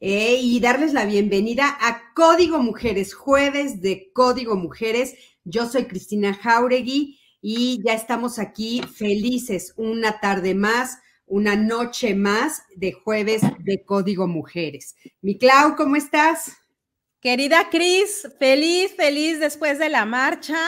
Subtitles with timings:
[0.00, 5.14] eh, y darles la bienvenida a Código Mujeres, jueves de Código Mujeres.
[5.44, 12.62] Yo soy Cristina Jauregui y ya estamos aquí felices una tarde más, una noche más
[12.74, 14.96] de jueves de Código Mujeres.
[15.20, 16.50] Mi Clau, ¿cómo estás?
[17.20, 20.58] Querida Cris, feliz, feliz después de la marcha.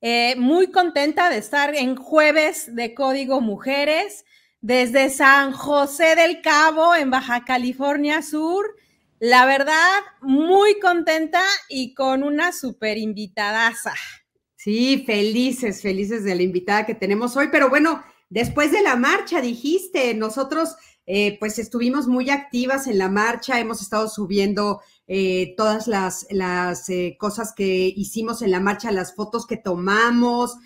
[0.00, 4.24] Eh, muy contenta de estar en jueves de Código Mujeres
[4.60, 8.76] desde San José del Cabo, en Baja California Sur.
[9.18, 13.94] La verdad, muy contenta y con una super invitadaza.
[14.56, 17.48] Sí, felices, felices de la invitada que tenemos hoy.
[17.50, 23.08] Pero bueno, después de la marcha, dijiste, nosotros eh, pues estuvimos muy activas en la
[23.08, 28.92] marcha, hemos estado subiendo eh, todas las, las eh, cosas que hicimos en la marcha,
[28.92, 30.56] las fotos que tomamos,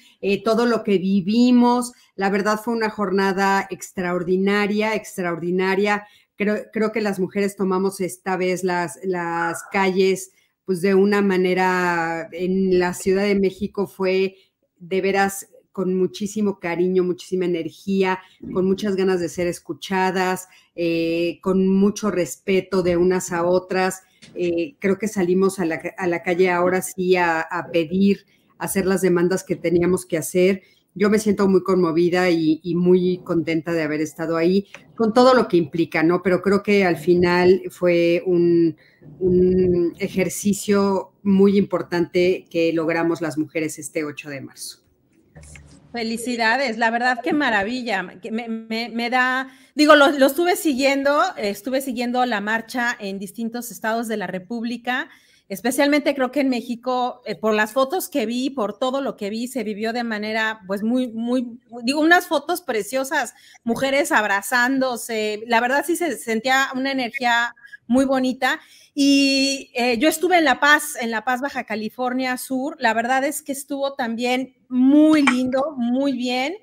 [0.44, 1.92] todo lo que vivimos.
[2.16, 6.06] La verdad fue una jornada extraordinaria, extraordinaria.
[6.36, 10.30] Creo, creo que las mujeres tomamos esta vez las, las calles
[10.64, 14.36] pues de una manera en la Ciudad de México fue
[14.78, 18.20] de veras con muchísimo cariño, muchísima energía,
[18.52, 24.02] con muchas ganas de ser escuchadas, eh, con mucho respeto de unas a otras.
[24.36, 29.02] Eh, creo que salimos a la, calle ahora sí a, a pedir, a hacer las
[29.02, 30.62] demandas que teníamos que hacer
[30.94, 35.48] yo me siento muy conmovida y, muy contenta de haber estado ahí, con todo lo
[35.48, 36.22] que implica, ¿no?
[36.22, 38.76] Pero creo que al final fue un,
[39.98, 44.78] ejercicio muy importante que logramos las mujeres este 8 de marzo.
[45.92, 48.48] Felicidades, la verdad qué maravilla, me,
[48.88, 54.16] me, da, digo, lo, lo, estuve siguiendo, estuve siguiendo la marcha en distintos estados de
[54.16, 55.08] la República
[55.48, 59.28] Especialmente creo que en México, eh, por las fotos que vi, por todo lo que
[59.28, 65.44] vi, se vivió de manera, pues muy, muy, digo, unas fotos preciosas, mujeres abrazándose.
[65.46, 67.54] La verdad sí se sentía una energía
[67.86, 68.60] muy bonita.
[68.94, 72.76] Y eh, yo estuve en La Paz, en La Paz, Baja California Sur.
[72.78, 76.56] La verdad es que estuvo también muy lindo, muy bien.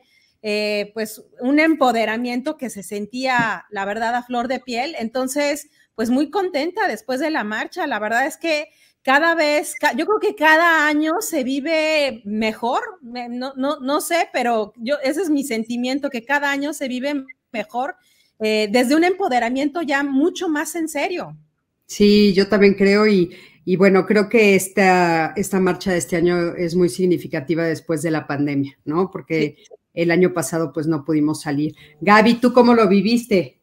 [0.43, 4.95] Eh, pues un empoderamiento que se sentía, la verdad, a flor de piel.
[4.97, 5.69] Entonces,
[6.01, 7.85] pues muy contenta después de la marcha.
[7.85, 8.69] La verdad es que
[9.03, 14.73] cada vez, yo creo que cada año se vive mejor, no, no, no sé, pero
[14.77, 17.97] yo, ese es mi sentimiento, que cada año se vive mejor
[18.39, 21.37] eh, desde un empoderamiento ya mucho más en serio.
[21.85, 23.29] Sí, yo también creo y,
[23.63, 28.09] y bueno, creo que esta, esta marcha de este año es muy significativa después de
[28.09, 29.11] la pandemia, ¿no?
[29.11, 29.57] Porque
[29.93, 31.75] el año pasado pues no pudimos salir.
[32.01, 33.59] Gaby, ¿tú cómo lo viviste?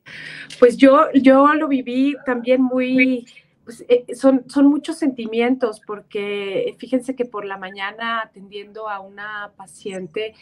[0.58, 3.26] Pues yo, yo lo viví también muy,
[3.68, 9.52] pues, eh, son, son muchos sentimientos, porque fíjense que por la mañana atendiendo a una
[9.56, 10.34] paciente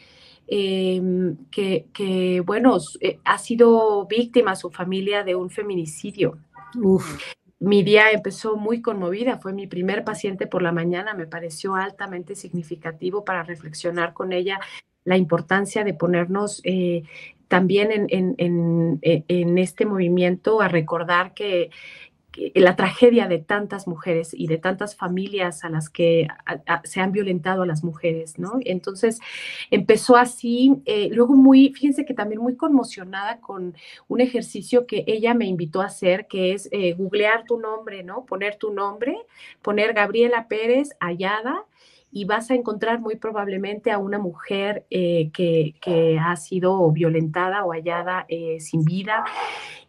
[0.47, 6.39] em, que, que, bueno, eh, ha sido víctima su familia de un feminicidio.
[7.59, 12.37] Mi día empezó muy conmovida, fue mi primer paciente por la mañana, me pareció altamente
[12.37, 14.61] significativo para reflexionar con ella
[15.06, 17.05] la importancia de ponernos eh,
[17.49, 21.71] también en, e, en, este movimiento a recordar que,
[22.55, 26.28] la tragedia de tantas mujeres y de tantas familias a las que
[26.84, 28.59] se han violentado a las mujeres, ¿no?
[28.67, 29.21] Entonces
[29.71, 33.75] empezó así, eh, luego muy, fíjense que también muy conmocionada con
[34.09, 38.27] un ejercicio que ella me invitó a hacer, que es eh, googlear tu nombre, ¿no?
[38.27, 39.17] Poner tu nombre,
[39.62, 41.65] poner Gabriela Pérez Ayada
[42.16, 47.72] y vas a encontrar muy probablemente a una mujer eh, que, ha sido violentada o
[47.72, 49.26] hallada eh, sin vida.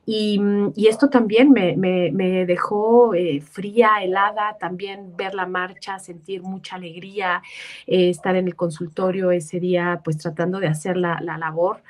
[0.06, 0.38] Y,
[0.76, 7.42] esto también me, dejó eh, fría, helada, también ver la marcha, sentir mucha alegría,
[7.86, 11.82] estar en el consultorio ese día, pues tratando de hacer la, la labor.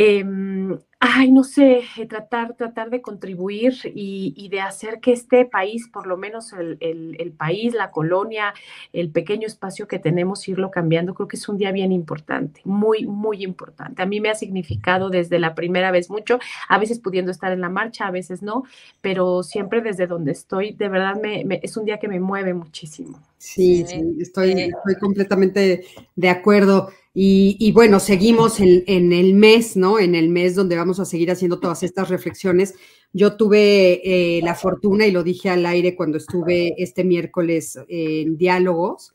[0.00, 5.88] Em, ay, no sé, eh, tratar, tratar de contribuir y, de hacer que este país,
[5.88, 8.54] por lo menos el, país, la colonia,
[8.92, 13.06] el pequeño espacio que tenemos, irlo cambiando, creo que es un día bien importante, muy,
[13.06, 14.00] muy importante.
[14.00, 17.60] A mí me ha significado desde la primera vez mucho, a veces pudiendo estar en
[17.60, 18.62] la marcha, a veces no,
[19.00, 23.20] pero siempre desde donde estoy, de verdad me, es un día que me mueve muchísimo.
[23.36, 25.84] Sí, sí, estoy, estoy completamente
[26.14, 26.90] de acuerdo.
[27.20, 29.98] Y, bueno, seguimos en, el mes, ¿no?
[29.98, 32.76] En el mes donde vamos a seguir haciendo todas estas reflexiones.
[33.12, 38.36] Yo tuve eh, la fortuna, y lo dije al aire cuando estuve este miércoles en
[38.36, 39.14] diálogos,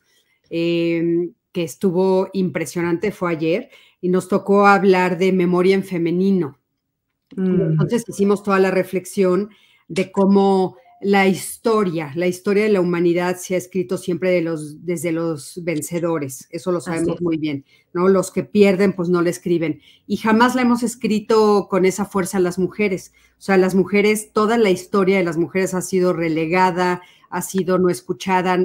[0.50, 3.70] em, que estuvo impresionante, fue ayer,
[4.02, 6.58] y nos tocó hablar de memoria en femenino.
[7.34, 7.70] Mm.
[7.70, 9.48] Entonces hicimos toda la reflexión
[9.88, 14.86] de cómo la historia, la historia de la humanidad se ha escrito siempre de los,
[14.86, 18.08] desde los vencedores, eso lo sabemos muy bien, ¿no?
[18.08, 19.82] Los que pierden, pues no la escriben.
[20.06, 23.12] Y jamás la hemos escrito con esa fuerza las mujeres.
[23.38, 27.78] O sea, las mujeres, toda la historia de las mujeres ha sido relegada, ha sido
[27.78, 28.58] no escuchada,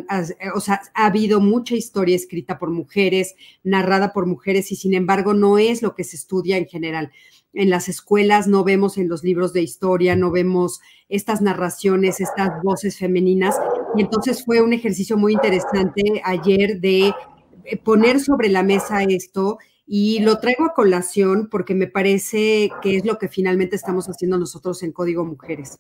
[0.56, 5.34] o sea, ha habido mucha historia escrita por mujeres, narrada por mujeres, y sin embargo
[5.34, 7.12] no es lo que se estudia en general
[7.54, 12.62] en las escuelas, no vemos en los libros de historia, no vemos estas narraciones, estas
[12.64, 13.56] voces femeninas.
[13.96, 17.14] Y entonces fue un ejercicio muy interesante ayer de
[17.66, 19.58] eh, poner sobre la mesa esto
[19.92, 24.38] y lo traigo a colación porque me parece que es lo que finalmente estamos haciendo
[24.38, 25.80] nosotros en Código Mujeres,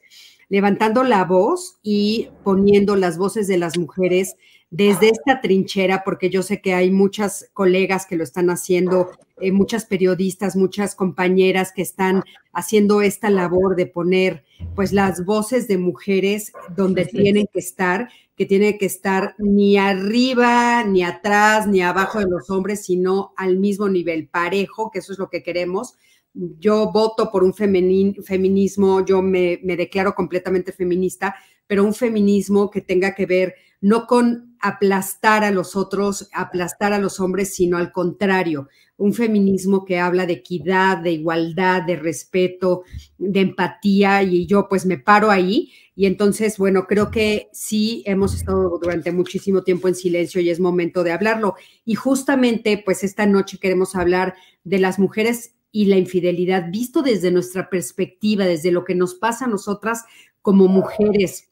[0.49, 4.35] levantando la voz y poniendo las voces de las mujeres
[4.71, 9.09] desde esta trinchera, porque yo sé que hay muchas colegas que lo están haciendo,
[9.41, 12.23] eh, muchas periodistas, muchas compañeras que están
[12.53, 14.43] haciendo esta labor de poner
[14.75, 20.83] pues las voces de mujeres donde tienen que estar, que tienen que estar ni arriba,
[20.83, 25.19] ni atrás, ni abajo de los hombres, sino al mismo nivel, parejo, que eso es
[25.19, 25.95] lo que queremos.
[26.33, 31.35] Yo voto por un feminismo, yo me, me declaro completamente feminista,
[31.65, 36.99] pero un feminismo que tenga que ver no con aplastar a los otros, aplastar a
[36.99, 38.67] los hombres, sino al contrario,
[38.97, 42.83] un feminismo que habla de equidad, de igualdad, de respeto,
[43.17, 45.71] de empatía, y yo pues me paro ahí.
[45.95, 50.59] Y entonces, bueno, creo que sí hemos estado durante muchísimo tiempo en silencio y es
[50.59, 51.55] momento de hablarlo.
[51.85, 54.35] Y justamente, pues esta noche queremos hablar
[54.65, 59.45] de las mujeres y la infidelidad, visto desde nuestra perspectiva, desde lo que nos pasa
[59.45, 60.03] a nosotras
[60.41, 61.49] como mujeres,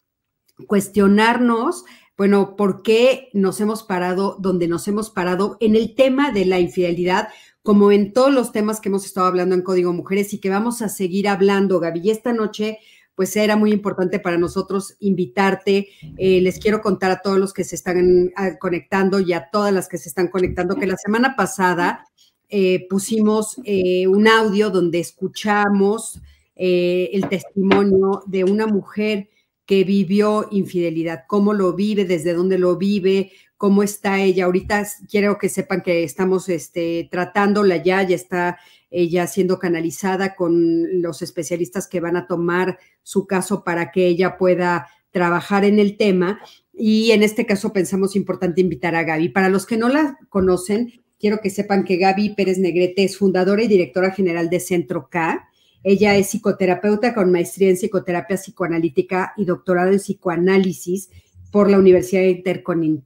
[0.66, 1.86] cuestionarnos
[2.18, 6.60] bueno, ¿por qué nos hemos parado donde nos hemos parado en el tema de la
[6.60, 7.28] infidelidad,
[7.62, 10.82] como en todos los temas que hemos estado hablando en Código Mujeres y que vamos
[10.82, 12.02] a seguir hablando, Gaby?
[12.04, 12.80] Y esta noche,
[13.14, 15.90] pues era muy importante para nosotros invitarte.
[16.18, 19.72] Eh, les quiero contar a todos los que se están ah, conectando y a todas
[19.72, 22.04] las que se están conectando que la semana pasada
[22.50, 26.20] eh, pusimos eh, un audio donde escuchamos
[26.60, 29.30] el testimonio de una mujer
[29.68, 34.46] que vivió infidelidad, cómo lo vive, desde dónde lo vive, cómo está ella.
[34.46, 38.58] Ahorita quiero que sepan que estamos este, tratándola ya, ya está
[38.90, 44.38] ella siendo canalizada con los especialistas que van a tomar su caso para que ella
[44.38, 46.40] pueda trabajar en el tema.
[46.74, 49.30] Y en este caso pensamos importante invitar a Gaby.
[49.30, 53.64] Para los que no la conocen, quiero que sepan que Gaby Pérez Negrete es fundadora
[53.64, 55.47] y directora general de Centro K
[55.90, 61.10] ella es psicoterapeuta con maestría en psicoterapia psicoanalítica y doctorado en psicoanálisis
[61.50, 62.24] por la Universidad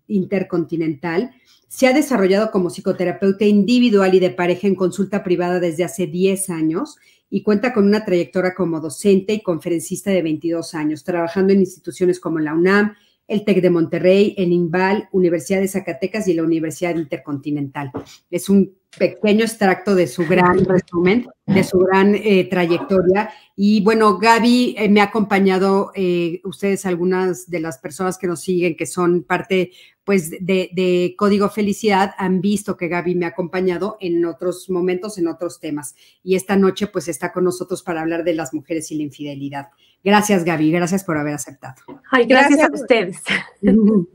[0.07, 1.29] Intercontinental.
[1.67, 6.49] Se ha desarrollado como psicoterapeuta individual y de pareja en consulta privada desde hace 10
[6.49, 6.97] años
[7.29, 12.19] y cuenta con una trayectoria como docente y conferencista de 22 años, trabajando en instituciones
[12.19, 12.95] como la UNAM,
[13.27, 17.91] el TEC de Monterrey, el INVAL, Universidad de Zacatecas y la Universidad Intercontinental.
[18.31, 23.29] Es un pequeño extracto de su gran resumen, de su gran eh, trayectoria.
[23.55, 28.41] Y bueno, Gaby eh, me ha acompañado, eh, ustedes algunas de las personas que nos
[28.41, 29.71] siguen, que son parte
[30.03, 35.27] pues de, Código Felicidad, han visto que Gaby me ha acompañado en otros momentos, en
[35.27, 35.95] otros temas.
[36.23, 39.69] Y esta noche pues está con nosotros para hablar de las mujeres y la infidelidad.
[40.03, 41.75] Gracias Gaby, gracias por haber aceptado.
[42.11, 43.21] Ay, gracias, gracias a ustedes.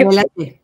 [0.00, 0.61] Adelante.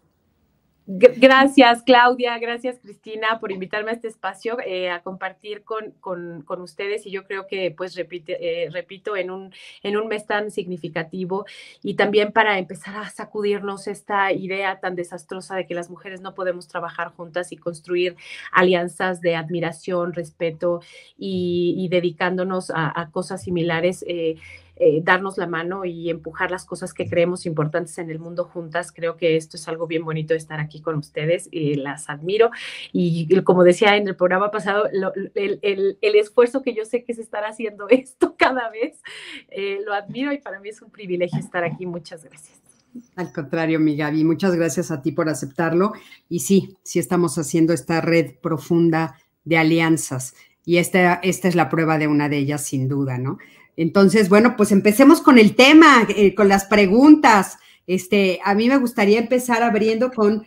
[0.91, 2.39] Gracias, Claudia.
[2.39, 7.05] Gracias, Cristina, por invitarme a este espacio eh, a compartir con, con, ustedes.
[7.05, 9.53] Y yo creo que, pues, repite, eh, repito, en un,
[9.83, 11.45] en un mes tan significativo
[11.83, 16.35] y también para empezar a sacudirnos esta idea tan desastrosa de que las mujeres no
[16.35, 18.17] podemos trabajar juntas y construir
[18.51, 20.81] alianzas de admiración, respeto
[21.19, 24.07] y, dedicándonos a, cosas similares.
[24.09, 24.37] Eh,
[24.81, 28.93] eh, darnos la mano y empujar las cosas que creemos importantes en el mundo juntas.
[28.93, 32.51] Creo que esto es algo bien bonito estar aquí con ustedes y las admiro.
[32.93, 34.85] Y como decía en el programa pasado,
[35.35, 39.01] el, esfuerzo que yo sé que se estará haciendo esto cada vez,
[39.49, 41.87] eh, lo admiro y para mí es un privilegio estar aquí.
[41.87, 42.61] Muchas gracias.
[43.17, 45.93] Al contrario, mi Gaby, muchas gracias a ti por aceptarlo.
[46.29, 50.35] Y sí, sí estamos haciendo esta red profunda de alianzas.
[50.65, 53.39] Y esta, esta es la prueba de una de ellas, sin duda, ¿no?
[53.79, 57.59] Entonces, bueno, pues empecemos con el tema, eh, con las preguntas.
[57.87, 60.45] Este, a mí me gustaría empezar abriendo con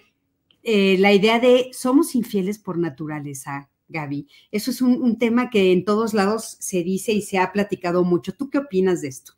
[0.64, 4.28] eh, la idea de somos infieles por naturaleza, Gaby.
[4.52, 8.34] Eso es un, tema que en todos lados se dice y se ha platicado mucho.
[8.34, 9.32] ¿Tú qué opinas de esto?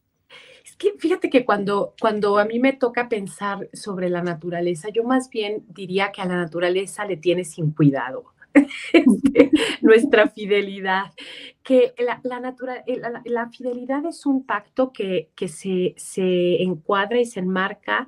[0.66, 5.04] Es que fíjate que cuando, cuando a mí me toca pensar sobre la naturaleza, yo
[5.04, 8.34] más bien diría que a la naturaleza le tiene sin cuidado.
[8.94, 11.06] Este, nuestra fidelidad,
[11.64, 12.56] que la, la,
[12.86, 18.06] eh, la, fidelidad es un pacto que, que se, se, encuadra y se enmarca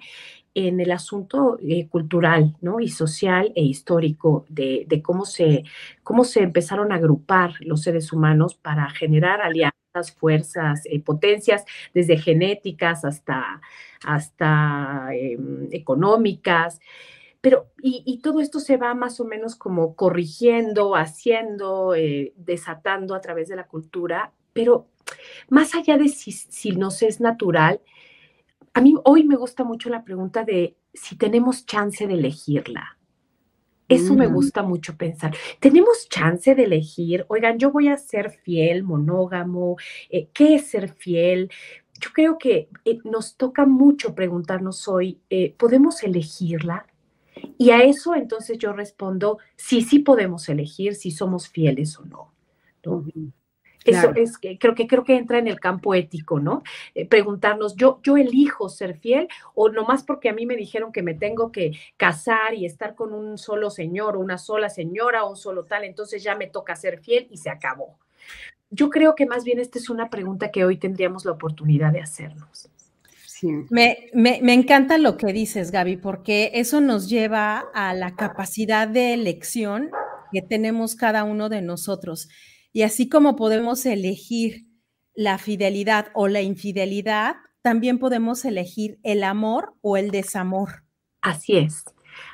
[0.53, 2.79] en el asunto eh, cultural ¿no?
[2.79, 5.63] y social e histórico de, de, cómo, se,
[6.03, 12.17] cómo se empezaron a agrupar los seres humanos para generar alianzas, fuerzas, eh, potencias, desde
[12.17, 13.61] genéticas hasta,
[14.05, 16.79] hasta em, económicas.
[17.45, 23.21] Pero, y, todo esto se va más o menos como corrigiendo, haciendo, eh, desatando a
[23.21, 24.87] través de la cultura, pero
[25.49, 27.81] más allá de si, si nos es natural,
[28.73, 32.97] a mí hoy me gusta mucho la pregunta de si tenemos chance de elegirla.
[33.89, 34.33] Eso me mm.
[34.33, 35.35] gusta mucho pensar.
[35.59, 37.25] ¿Tenemos chance de elegir?
[37.27, 39.77] Oigan, yo voy a ser fiel, monógamo.
[40.09, 41.51] Eh, ¿Qué es ser fiel?
[42.01, 45.21] Yo creo que eh, nos toca mucho preguntarnos hoy,
[45.59, 46.87] ¿podemos elegirla?
[47.57, 52.33] Y a eso entonces yo respondo, sí, sí podemos elegir si somos fieles o no.
[52.83, 53.05] ¿no?
[53.85, 56.63] Eso es que creo que creo que entra en el campo ético, ¿no?
[56.95, 61.03] Eh, preguntarnos, yo, yo elijo ser fiel o nomás porque a mí me dijeron que
[61.03, 65.29] me tengo que casar y estar con un solo señor o una sola señora o
[65.29, 67.99] un solo tal, entonces ya me toca ser fiel y se acabó.
[68.71, 72.01] Yo creo que más bien esta es una pregunta que hoy tendríamos la oportunidad de
[72.01, 72.69] hacernos.
[73.37, 73.49] Sí.
[73.69, 78.87] Me, me, me, encanta lo que dices, Gaby, porque eso nos lleva a la capacidad
[78.87, 79.89] de elección
[80.31, 82.29] que tenemos cada uno de nosotros.
[82.71, 84.67] Y así como podemos elegir
[85.13, 90.85] la fidelidad o la infidelidad, también podemos elegir el amor o el desamor.
[91.19, 91.83] Así es,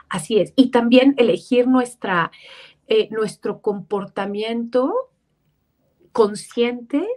[0.07, 0.53] así es.
[0.55, 2.31] Y también elegir nuestra,
[2.85, 4.93] eh, nuestro comportamiento
[6.11, 7.07] consciente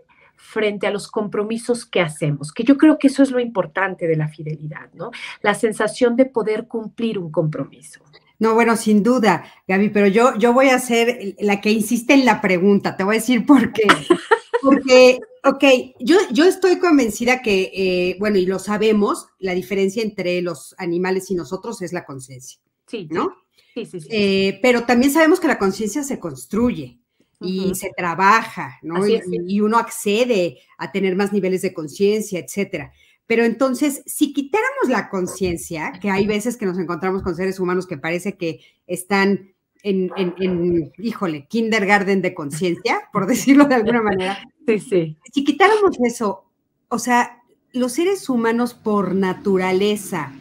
[0.45, 4.17] frente a los compromisos que hacemos, que yo creo que eso es lo importante de
[4.17, 5.11] la fidelidad, ¿no?
[5.43, 8.01] La sensación de poder cumplir un compromiso.
[8.39, 12.27] No, bueno, sin duda, Gaby, pero yo, yo voy a ser la que insiste en
[12.27, 12.97] la pregunta.
[12.97, 13.87] Te voy a decir por qué.
[14.63, 15.65] Porque, ok,
[16.01, 21.31] yo, yo estoy convencida que, eh, bueno, y lo sabemos, la diferencia entre los animales
[21.31, 22.61] y nosotros es la conciencia.
[22.87, 23.09] Sí.
[23.11, 23.35] ¿No?
[23.75, 24.09] Sí, sí, sí.
[24.11, 27.04] Eh, pero también sabemos que la conciencia se construye
[27.45, 29.07] y se trabaja, ¿no?
[29.07, 32.93] Y, y, uno accede a tener más niveles de conciencia, etcétera.
[33.27, 37.87] Pero entonces, si quitáramos la conciencia, que hay veces que nos encontramos con seres humanos
[37.87, 44.39] que parece que están en, en, híjole, kindergarten de conciencia, por decirlo de alguna manera.
[44.67, 45.19] Sí, sí.
[45.33, 46.51] Si quitáramos eso,
[46.89, 50.33] o sea, los seres humanos por naturaleza,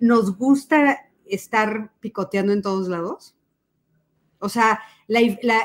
[0.00, 3.36] ¿nos gusta estar picoteando en todos lados?
[4.40, 5.20] O sea, la,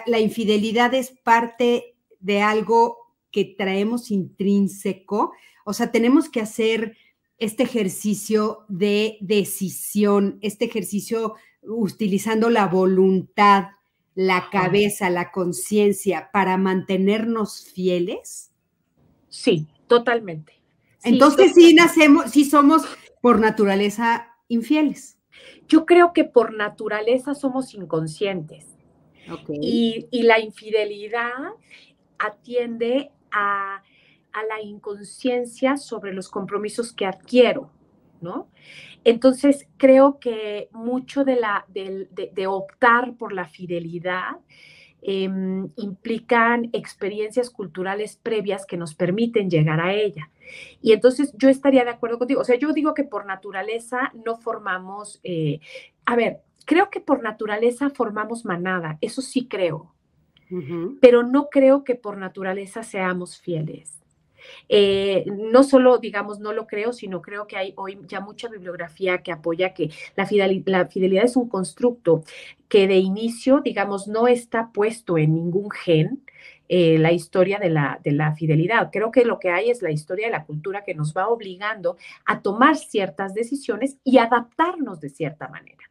[0.06, 2.98] la infidelidad es parte de algo
[3.32, 5.34] que traemos intrínseco
[5.66, 6.96] o sea, tenemos que hacer
[7.40, 13.70] este ejercicio de decisión, este ejercicio utilizando la voluntad,
[14.14, 18.52] la cabeza, la conciencia para mantenernos fieles?
[19.28, 20.54] Sí, totalmente.
[21.04, 22.84] Entonces sí nacemos, sí somos
[23.22, 25.15] por naturaleza infieles.
[25.68, 28.68] Yo creo que por naturaleza somos inconscientes.
[29.50, 31.32] Y, y la infidelidad
[32.20, 33.82] atiende a
[34.36, 37.72] a la inconsciencia sobre los compromisos que adquiero,
[38.20, 38.50] ¿no?
[39.06, 44.32] Entonces, creo que mucho de, la, de, optar por la fidelidad
[45.08, 50.32] em, implican experiencias culturales previas que nos permiten llegar a ella.
[50.82, 52.42] Y entonces yo estaría de acuerdo contigo.
[52.42, 55.60] O sea, yo digo que por naturaleza no formamos, eh,
[56.06, 59.94] a ver, creo que por naturaleza formamos manada, eso sí creo,
[61.02, 64.00] pero no creo que por naturaleza seamos fieles.
[64.70, 69.20] Eh, no solo, digamos, no lo creo, sino creo que hay hoy ya mucha bibliografía
[69.20, 72.24] que apoya que la, fidelidad es un constructo
[72.68, 76.24] que de inicio, digamos, no está puesto en ningún gen,
[76.68, 78.90] eh, la historia de la, de la fidelidad.
[78.92, 81.98] Creo que lo que hay es la historia de la cultura que nos va obligando
[82.26, 85.86] a tomar ciertas decisiones y adaptarnos de cierta manera.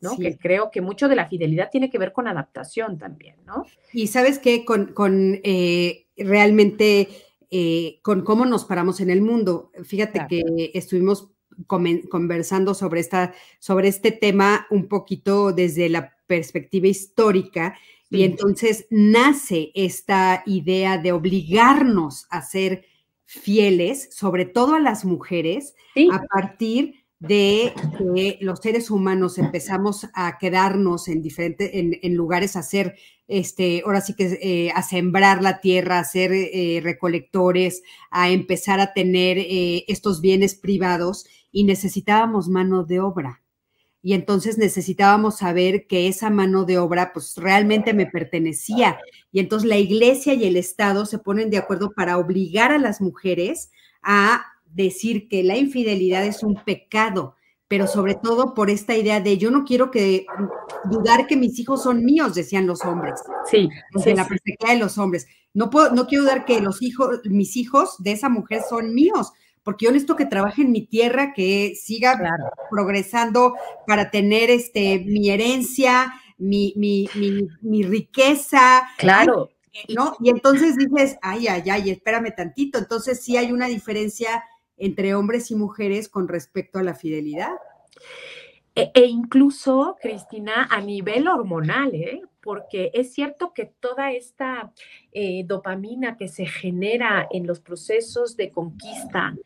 [0.00, 0.16] ¿no?
[0.16, 3.66] Que creo que mucho de la fidelidad tiene que ver con adaptación también, ¿no?
[3.92, 7.08] Y sabes que con, con eh, realmente
[7.50, 9.70] eh, con cómo nos paramos en el mundo.
[9.84, 11.30] Fíjate que estuvimos
[11.66, 17.76] conversando sobre, esta, sobre este tema un poquito desde la perspectiva histórica
[18.08, 22.84] y entonces nace esta idea de obligarnos a ser
[23.24, 25.74] fieles, sobre todo a las mujeres,
[26.12, 32.60] a partir de que los seres humanos empezamos a quedarnos en diferentes, en, lugares a
[32.60, 32.96] hacer,
[33.30, 38.80] este, ahora sí que eh, a sembrar la tierra, a ser eh, recolectores, a empezar
[38.80, 43.40] a tener eh, estos bienes privados y necesitábamos mano de obra.
[44.02, 48.98] Y entonces necesitábamos saber que esa mano de obra pues realmente me pertenecía.
[49.30, 53.00] Y entonces la iglesia y el Estado se ponen de acuerdo para obligar a las
[53.00, 53.70] mujeres
[54.02, 57.36] a decir que la infidelidad es un pecado,
[57.70, 60.26] pero sobre todo por esta idea de yo no quiero que
[60.86, 63.20] dudar que mis hijos son míos, decían los hombres.
[63.48, 63.68] Sí,
[64.04, 65.28] en la perspectiva de los hombres.
[65.54, 69.32] No puedo, no quiero dudar que los hijos, mis hijos de esa mujer son míos,
[69.62, 72.20] porque yo necesito que trabaje en mi tierra, que siga
[72.72, 73.54] progresando
[73.86, 78.88] para tener este mi herencia, mi, mi, mi, mi riqueza.
[78.98, 79.48] Claro.
[79.94, 80.16] ¿no?
[80.18, 82.78] Y entonces dices, ay, ay, ay, espérame tantito.
[82.78, 84.42] Entonces sí hay una diferencia
[84.80, 87.54] entre hombres y mujeres con respecto a la fidelidad.
[88.74, 92.22] E, e incluso, Cristina, a nivel hormonal, ¿eh?
[92.42, 94.72] porque es cierto que toda esta
[95.12, 99.36] eh, dopamina que se genera en los procesos de conquista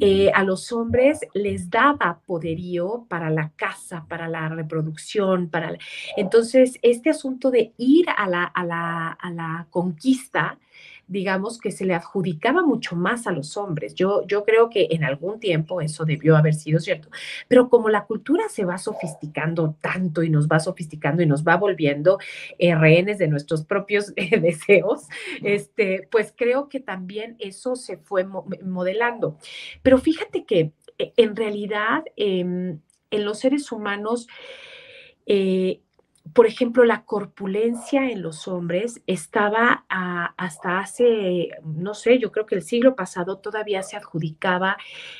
[0.00, 5.76] eh, a los hombres les daba poderío para la casa, para la reproducción, para...
[6.16, 10.58] Entonces, este asunto de ir a la, a la, a la conquista
[11.06, 13.94] digamos, que se le adjudicaba mucho más a los hombres.
[13.94, 17.08] Yo, yo creo que en algún tiempo eso debió haber sido cierto,
[17.48, 21.56] pero como la cultura se va sofisticando tanto y nos va sofisticando y nos va
[21.56, 22.18] volviendo
[22.58, 25.08] eh, rehenes de nuestros propios eh, deseos,
[25.42, 29.38] este, pues creo que también eso se fue modelando.
[29.82, 32.80] Pero fíjate que eh, en realidad em,
[33.10, 34.26] en los seres humanos,
[36.32, 42.54] por ejemplo, la corpulencia en los hombres estaba hasta hace, no sé, yo creo que
[42.54, 44.78] el siglo pasado todavía se adjudicaba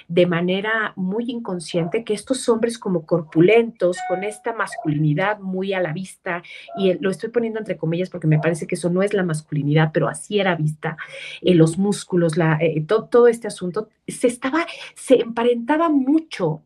[0.08, 5.92] de manera muy inconsciente que estos hombres como corpulentos, con esta masculinidad muy a la
[5.92, 6.42] vista,
[6.78, 9.90] y lo estoy poniendo entre comillas porque me parece que eso no es la masculinidad,
[9.92, 10.96] pero así era vista,
[11.42, 16.62] eh, los músculos, la, eh, todo este asunto, se estaba, se emparentaba mucho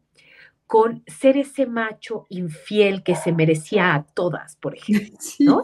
[0.69, 5.63] con ser ese macho infiel que se merecía a todas, por ejemplo, ¿no?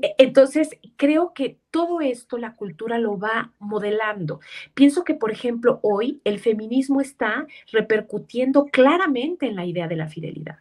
[0.00, 4.38] E, entonces, creo que todo esto la cultura lo va modelando.
[4.74, 10.06] Pienso que, por ejemplo, hoy el feminismo está repercutiendo claramente en la idea de la
[10.06, 10.58] fidelidad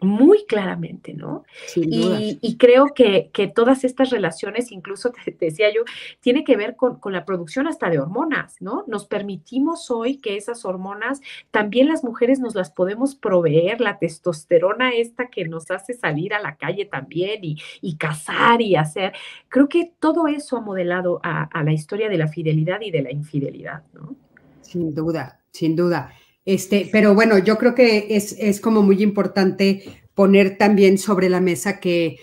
[0.00, 1.44] muy claramente, ¿no?
[1.76, 5.82] Y, creo que, todas estas relaciones, incluso te, decía yo,
[6.20, 8.84] tiene que ver con, la producción hasta de hormonas, ¿no?
[8.86, 14.90] Nos permitimos hoy que esas hormonas también las mujeres nos las podemos proveer, la testosterona
[14.94, 19.12] esta que nos hace salir a la calle también y, y cazar y hacer.
[19.48, 23.02] Creo que todo eso ha modelado a, a la historia de la fidelidad y de
[23.02, 24.14] la infidelidad, ¿no?
[24.62, 26.12] Sin duda, sin duda.
[26.44, 31.40] Este, pero bueno, yo creo que es, es como muy importante poner también sobre la
[31.40, 32.18] mesa que,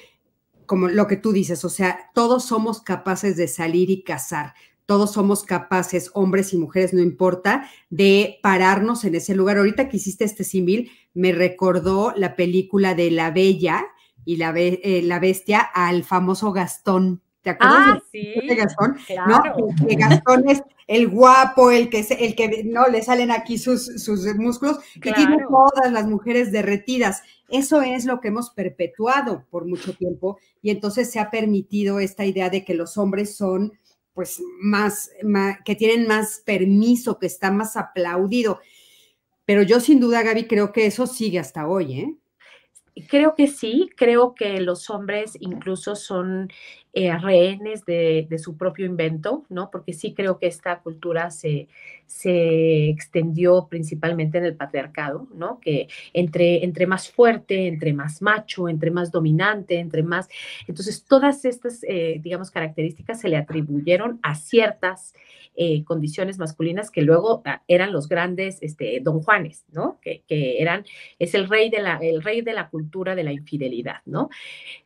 [0.66, 4.54] como lo que tú dices, o sea, todos somos capaces de salir y cazar,
[4.86, 9.58] todos somos capaces, hombres y mujeres, no importa, de pararnos en ese lugar.
[9.58, 13.86] Ahorita que hiciste este símil, me recordó la película de La Bella
[14.24, 17.22] y la, eh, la Bestia al famoso Gastón.
[17.48, 18.98] ¿Te acuerdas ah, de, Gastón?
[19.08, 19.68] Claro.
[19.88, 24.26] Que Gastón es el guapo, el que, el que no le salen aquí sus, sus
[24.36, 27.24] músculos, que tiene todas las mujeres derretidas.
[27.48, 32.26] Eso es lo que hemos perpetuado por mucho tiempo y entonces se ha permitido esta
[32.26, 33.72] idea de que los hombres son
[34.14, 35.10] pues más,
[35.64, 38.60] que tienen más permiso, que está más aplaudido.
[39.46, 42.18] Pero yo sin duda, Gaby, creo que eso sigue hasta hoy, ¿eh?
[43.10, 46.50] Creo que sí, creo que los hombres incluso son
[46.94, 49.70] eh, rehenes de, su propio invento, ¿no?
[49.70, 51.68] Porque sí creo que esta cultura se,
[52.08, 55.60] se extendió principalmente en el patriarcado, ¿no?
[55.60, 60.28] Que entre, entre más fuerte, entre más macho, entre más dominante, entre más...
[60.68, 65.14] Entonces, todas estas, eh, digamos, características se le atribuyeron a ciertas
[65.60, 70.00] eh, condiciones masculinas que luego ah, eran los grandes este, don Juanes, ¿no?
[70.04, 70.86] Que, eran,
[71.18, 74.30] es el rey, de la, el rey de la cultura de la infidelidad, ¿no?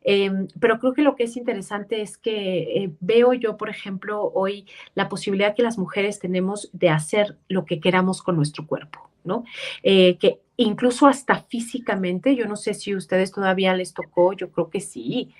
[0.02, 4.32] Em, pero creo que lo que es interesante es que eh, veo yo, por ejemplo,
[4.32, 7.11] hoy la posibilidad que las mujeres tenemos de hacer
[7.48, 9.44] lo que queramos con nuestro cuerpo, ¿no?
[9.82, 14.50] Eh, que incluso hasta físicamente, yo no sé si a ustedes todavía les tocó, yo
[14.50, 15.34] creo que sí,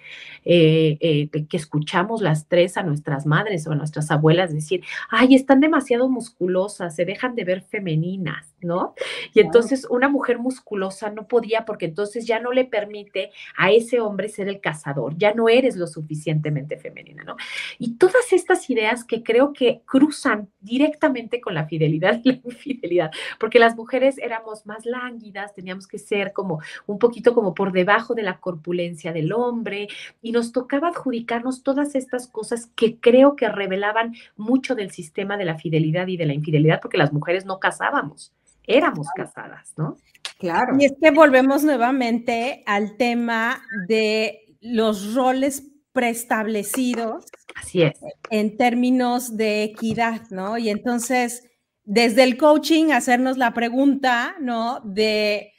[0.44, 5.34] eh, eh, que escuchamos las tres a nuestras madres o a nuestras abuelas decir, ay,
[5.34, 8.94] están demasiado musculosas, se dejan de ver femeninas, ¿no?
[9.34, 14.00] Y entonces una mujer musculosa no podía porque entonces ya no le permite a ese
[14.00, 17.36] hombre ser el cazador, ya no eres lo suficientemente femenina, ¿no?
[17.78, 23.10] Y todas estas ideas que creo que cruzan directamente con la fidelidad y la infidelidad,
[23.38, 28.14] porque las mujeres éramos más lánguidas, teníamos que ser como un poquito como por debajo
[28.14, 29.88] de la corpulencia del hombre
[30.20, 35.44] y nos tocaba adjudicarnos todas estas cosas que creo que revelaban mucho del sistema de
[35.44, 38.32] la fidelidad y de la infidelidad, porque las mujeres no casábamos,
[38.66, 39.96] éramos casadas, ¿no?
[40.38, 40.76] Claro.
[40.78, 47.26] Y es que volvemos nuevamente al tema de los roles preestablecidos.
[47.54, 48.00] Así es.
[48.30, 50.58] En términos de equidad, ¿no?
[50.58, 51.48] Y entonces,
[51.84, 54.80] desde el coaching, hacernos la pregunta, ¿no?
[54.84, 55.52] De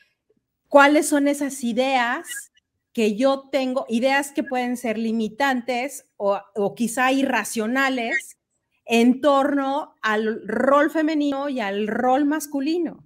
[0.69, 2.51] cuáles son esas ideas
[2.93, 8.38] que yo tengo, ideas que pueden ser limitantes o, o quizá irracionales
[8.86, 13.03] en torno al rol femenino y al rol masculino.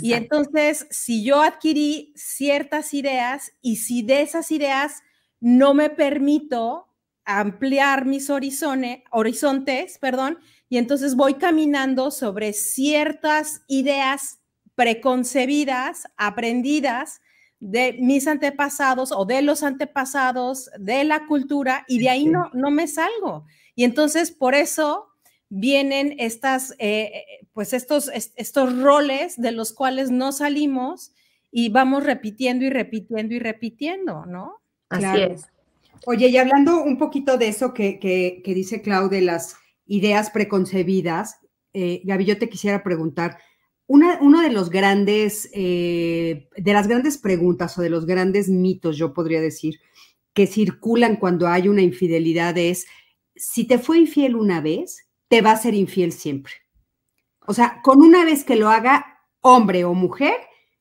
[0.00, 5.02] Y entonces, si yo adquirí ciertas ideas y si de esas ideas
[5.40, 6.86] no me permito
[7.24, 14.38] ampliar mis horizontes, perdón, y entonces voy caminando sobre ciertas ideas
[14.74, 17.20] preconcebidas, aprendidas
[17.60, 22.70] de mis antepasados o de los antepasados, de la cultura, y de ahí no, no
[22.70, 23.46] me salgo.
[23.74, 25.08] Y entonces por eso
[25.48, 31.12] vienen estas, eh, eh, pues estos, estos roles de los cuales no salimos
[31.50, 34.60] y vamos repitiendo y repitiendo y repitiendo, ¿no?
[34.90, 35.46] Así es.
[36.06, 39.56] Oye, y hablando un poquito de eso que, que, dice Clau, de las
[39.88, 41.40] ideas preconcebidas,
[41.72, 43.38] eh, Gaby, yo te quisiera preguntar,
[43.88, 49.40] una, de los grandes, de las grandes preguntas o de los grandes mitos, yo podría
[49.40, 49.80] decir,
[50.34, 52.86] que circulan cuando hay una infidelidad es,
[53.34, 56.52] si te fue infiel una vez, te va a ser infiel siempre.
[57.46, 60.36] O sea, con una vez que lo haga hombre o mujer,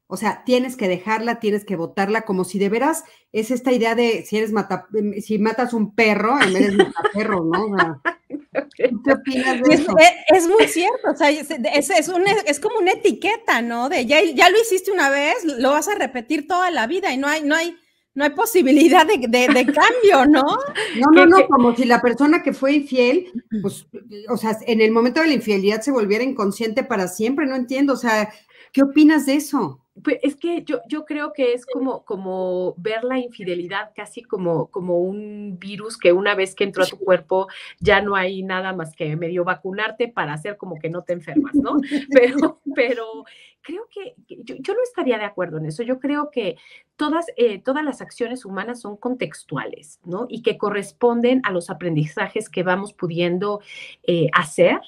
[0.08, 3.94] o sea, tienes que dejarla, tienes que votarla, como si de veras es esta idea
[3.94, 4.88] de si eres mata,
[5.22, 8.02] si matas un perro, en vez de perro, ¿no?
[8.76, 9.94] ¿Qué opinas de eso?
[10.34, 13.90] Es, muy cierto, o sea, es, es, como una etiqueta, ¿no?
[13.90, 17.18] De ya, ya lo hiciste una vez, lo vas a repetir toda la vida y
[17.18, 17.76] no hay, no hay,
[18.16, 20.42] no hay posibilidad de, cambio, ¿no?
[20.42, 23.86] No, no, no, como si la persona que fue infiel, pues,
[24.30, 27.94] o sea, en el momento de la infidelidad se volviera inconsciente para siempre, no entiendo,
[27.94, 28.34] o sea,
[28.72, 29.82] ¿qué opinas de eso?
[30.04, 34.68] Pues es que yo, yo creo que es como, como ver la infidelidad casi como,
[34.68, 37.48] como un virus que una vez que entró a tu cuerpo
[37.80, 41.56] ya no hay nada más que medio vacunarte para hacer como que no te enfermas,
[41.56, 41.78] ¿no?
[42.14, 43.26] Pero, pero
[43.68, 45.84] creo que yo, no estaría de acuerdo en eso.
[45.84, 46.56] Yo creo que
[46.96, 50.26] todas, eh, todas las acciones humanas son contextuales, ¿no?
[50.30, 53.60] Y que corresponden a los aprendizajes que vamos pudiendo
[54.04, 54.80] eh, hacer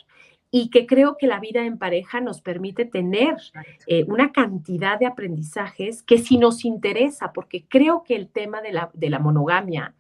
[0.52, 3.36] y que creo que la vida en pareja nos permite tener
[3.88, 8.72] eh, una cantidad de aprendizajes que si nos interesa, porque creo que el tema de
[8.72, 9.94] la, de la monogamia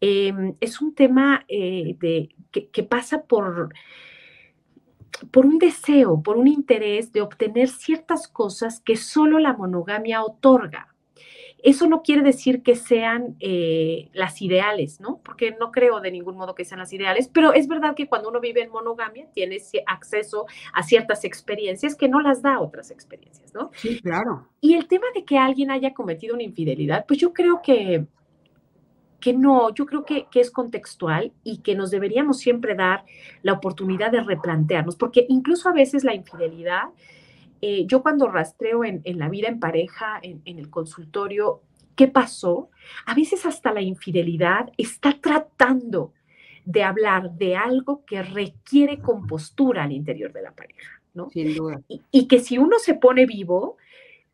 [0.00, 3.74] em, es un tema eh, de, que, que, pasa por,
[5.32, 10.93] por un deseo, por un interés de obtener ciertas cosas que solo la monogamia otorga.
[11.64, 15.22] Eso no quiere decir que sean eh, las ideales, ¿no?
[15.24, 18.28] Porque no creo de ningún modo que sean las ideales, pero es verdad que cuando
[18.28, 23.54] uno vive en monogamia tiene acceso a ciertas experiencias que no las da otras experiencias,
[23.54, 23.70] ¿no?
[23.76, 24.46] Sí, claro.
[24.60, 28.04] Y el tema de que alguien haya cometido una infidelidad, pues yo creo que,
[29.18, 33.06] que no, yo creo que, que es contextual y que nos deberíamos siempre dar
[33.40, 36.90] la oportunidad de replantearnos, porque incluso a veces la infidelidad
[37.60, 41.62] eh, yo cuando rastreo en, la vida en pareja, en, el consultorio,
[41.96, 42.70] ¿qué pasó?
[43.06, 46.12] A veces hasta la infidelidad está tratando
[46.64, 51.30] de hablar de algo que requiere compostura al interior de la pareja, ¿no?
[51.30, 51.80] Sin duda.
[51.88, 53.76] y que si uno se pone vivo,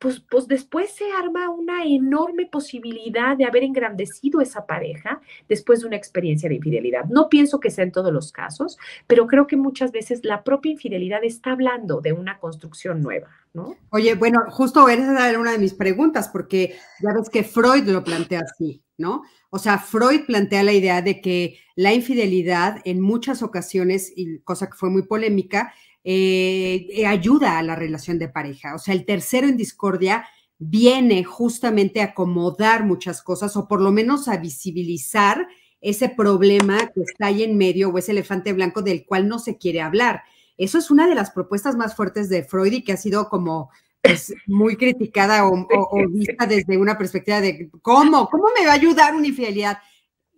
[0.01, 5.87] pues, pues, después se arma una enorme posibilidad de haber engrandecido esa pareja después de
[5.89, 7.05] una experiencia de infidelidad.
[7.05, 10.73] No pienso que sea en todos los casos, pero creo que muchas veces la propia
[10.73, 13.77] infidelidad está hablando de una construcción nueva, ¿no?
[13.91, 18.03] Oye, bueno, justo esa era una de mis preguntas, porque ya ves que Freud lo
[18.03, 19.23] plantea así, ¿no?
[19.51, 24.69] O sea, Freud plantea la idea de que la infidelidad en muchas ocasiones, y cosa
[24.69, 28.75] que fue muy polémica, eh, eh, ayuda a la relación de pareja.
[28.75, 30.27] O sea, el tercero en discordia
[30.59, 35.47] viene justamente a acomodar muchas cosas o por lo menos a visibilizar
[35.81, 39.57] ese problema que está ahí en medio o ese elefante blanco del cual no se
[39.57, 40.23] quiere hablar.
[40.57, 43.71] Eso es una de las propuestas más fuertes de Freud y que ha sido como
[44.03, 45.67] pues, muy criticada o,
[46.09, 49.79] vista desde una perspectiva de cómo, cómo me va a ayudar una infidelidad.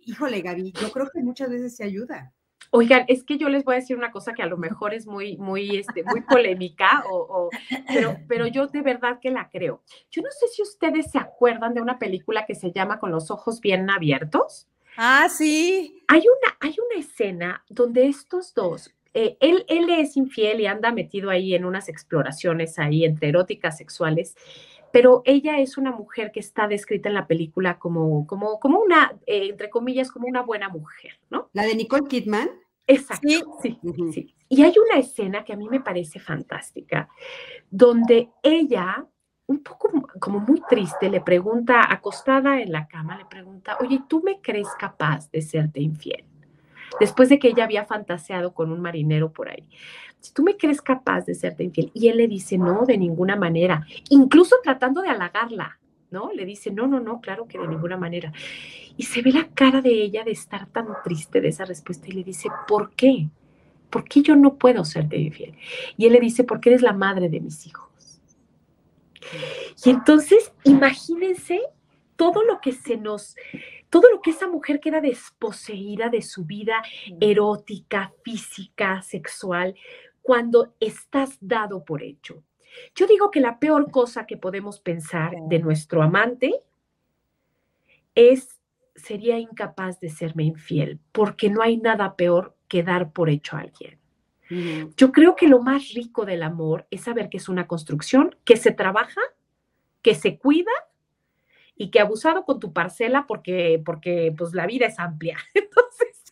[0.05, 2.33] Híjole, Gaby, yo creo que muchas veces se ayuda.
[2.75, 5.05] Oigan, es que yo les voy a decir una cosa que a lo mejor es
[5.05, 7.51] muy, muy, este, muy polémica, o,
[7.87, 9.83] pero, pero yo de verdad que la creo.
[10.09, 13.29] Yo no sé si ustedes se acuerdan de una película que se llama Con los
[13.29, 14.67] ojos bien abiertos.
[14.97, 16.03] Ah, sí.
[16.07, 20.91] Hay una, hay una escena donde estos dos, eh, él, él es infiel y anda
[20.91, 24.35] metido ahí en unas exploraciones ahí entre eróticas sexuales,
[24.91, 29.13] pero ella es una mujer que está descrita en la película como, como, como una,
[29.27, 31.49] eh, entre comillas, como una buena mujer, ¿no?
[31.53, 32.62] La de Nicole Kidman.
[32.85, 33.27] Exacto,
[33.61, 33.79] sí,
[34.11, 37.07] sí, Y hay una escena que a mí me parece fantástica,
[37.69, 39.05] donde ella,
[39.47, 44.21] un poco como muy triste, le pregunta, acostada en la cama, le pregunta, oye, ¿tú
[44.21, 46.25] me crees capaz de serte infiel?
[46.99, 49.67] Después de que ella había fantaseado con un marinero por ahí.
[50.19, 51.91] Si tú me crees capaz de serte infiel.
[51.93, 53.85] Y él le dice, no, de ninguna manera.
[54.09, 55.79] Incluso tratando de halagarla,
[56.13, 56.31] ¿no?
[56.31, 58.31] Le dice, no, no, no, claro que de ninguna manera.
[58.95, 62.11] Y se ve la cara de ella de estar tan triste de esa respuesta y
[62.11, 63.27] le dice, ¿por qué?
[63.89, 65.55] ¿Por qué yo no puedo serte infiel?
[65.97, 68.21] Y él le dice, porque eres la madre de mis hijos.
[69.83, 71.59] Y entonces, imagínense
[72.15, 73.35] todo lo que se nos,
[73.89, 76.83] todo lo que esa mujer queda desposeída de su vida
[77.19, 79.75] erótica, física, sexual,
[80.21, 82.43] cuando estás dado por hecho.
[82.95, 86.53] Yo digo que la peor cosa que podemos pensar de nuestro amante
[88.15, 88.59] es
[88.95, 93.61] sería incapaz de serme infiel, porque no hay nada peor que dar por hecho a
[93.61, 93.99] alguien.
[94.97, 98.55] Yo creo que lo más rico del amor es saber que es una construcción, que
[98.55, 99.21] se trabaja,
[100.03, 100.71] que se cuida
[101.75, 105.37] y que abusado con tu parcela porque, porque pues la vida es amplia.
[105.55, 106.22] Entonces...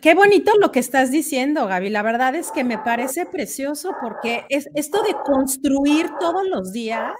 [0.00, 1.90] qué bonito lo que estás diciendo, Gaby.
[1.90, 7.14] La verdad es que me parece precioso porque es esto de construir todos los días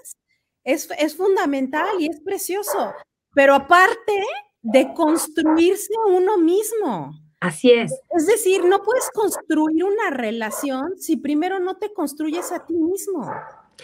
[0.64, 2.92] es, fundamental y es precioso,
[3.34, 4.22] pero aparte
[4.62, 7.12] de construirse uno mismo.
[7.40, 7.92] Así es.
[8.16, 13.30] Es decir, no puedes construir una relación si primero no te construyes a ti mismo.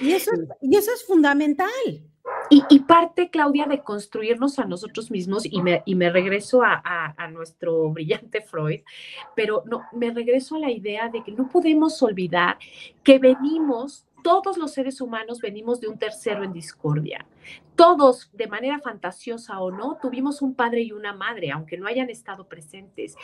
[0.00, 1.70] Y eso, y eso es fundamental.
[2.68, 6.82] Y, parte, Claudia, de construirnos a nosotros mismos, y me, y me regreso a,
[7.16, 8.82] a, nuestro brillante Freud,
[9.34, 12.58] pero no, me regreso a la idea de que no podemos olvidar
[13.02, 17.26] que venimos todos los seres humanos venimos de un tercero en discordia.
[17.76, 22.08] Todos, de manera fantasiosa o no, tuvimos un padre y una madre, aunque no hayan
[22.08, 23.16] estado presentes.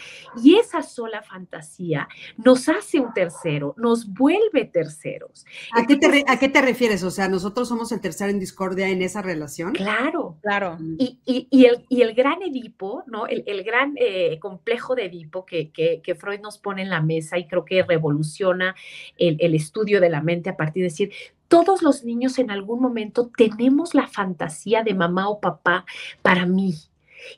[0.43, 5.47] Y esa sola fantasía nos hace un tercero, nos vuelve terceros.
[5.73, 7.05] ¿A, qué, te, ¿a qué te refieres?
[7.05, 9.73] O sea, nosotros somos el tercero en discordia en esa relación.
[9.73, 10.79] Claro, claro.
[10.99, 13.29] Y, y, y, el, y el, gran Edipo, ¿no?
[13.29, 17.01] El, el gran eh, complejo de Edipo que, que, que, Freud nos pone en la
[17.01, 18.75] mesa y creo que revoluciona
[19.17, 21.13] el, el estudio de la mente a partir de decir,
[21.51, 25.85] todos los niños en algún momento tenemos la fantasía de mamá o papá
[26.23, 26.75] para mí.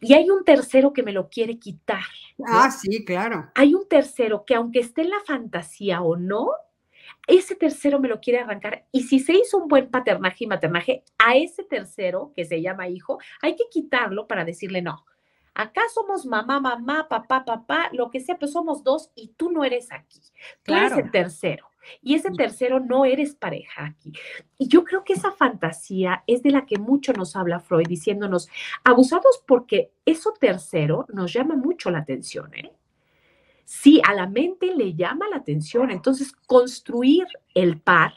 [0.02, 2.04] Y hay un tercero que me lo quiere quitar.
[2.46, 3.50] Ah, sí, claro.
[3.54, 6.50] Hay un tercero que aunque esté en la fantasía o no,
[7.26, 8.84] ese tercero me lo quiere arrancar.
[8.92, 12.88] Y si se hizo un buen paternaje y maternaje, a ese tercero, que se llama
[12.88, 15.06] hijo, hay que quitarlo para decirle no.
[15.54, 19.64] Acá somos mamá, mamá, papá, papá, lo que sea, pero somos dos y tú no
[19.64, 20.20] eres aquí.
[20.64, 21.71] Tú eres el tercero.
[22.02, 24.12] Y ese tercero no eres pareja aquí.
[24.58, 28.48] Y yo creo que esa fantasía es de la que mucho nos habla Freud, diciéndonos,
[28.84, 32.72] abusados porque eso tercero nos llama mucho la atención, ¿eh?
[33.64, 35.90] Sí, a la mente le llama la atención.
[35.90, 38.12] Entonces, construir el par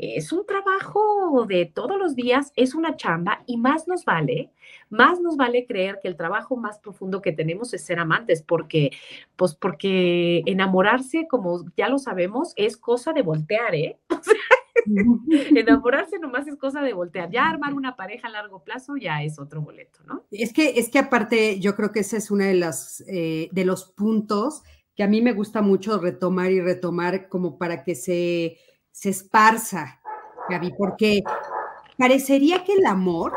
[0.00, 4.50] es un trabajo de todos los días, es una chamba y más nos vale,
[4.88, 8.92] más nos vale creer que el trabajo más profundo que tenemos es ser amantes, porque,
[9.36, 13.98] pues porque enamorarse, como ya lo sabemos, es cosa de voltear, ¿eh?
[15.54, 17.30] enamorarse nomás es cosa de voltear.
[17.30, 20.24] Ya armar una pareja a largo plazo ya es otro boleto, ¿no?
[20.30, 23.64] Es que, es que aparte, yo creo que ese es uno de, las, eh, de
[23.64, 24.62] los puntos
[24.96, 28.58] que a mí me gusta mucho retomar y retomar como para que se
[29.00, 29.98] se esparza,
[30.50, 31.22] Gaby, porque
[31.96, 33.32] parecería que el amor,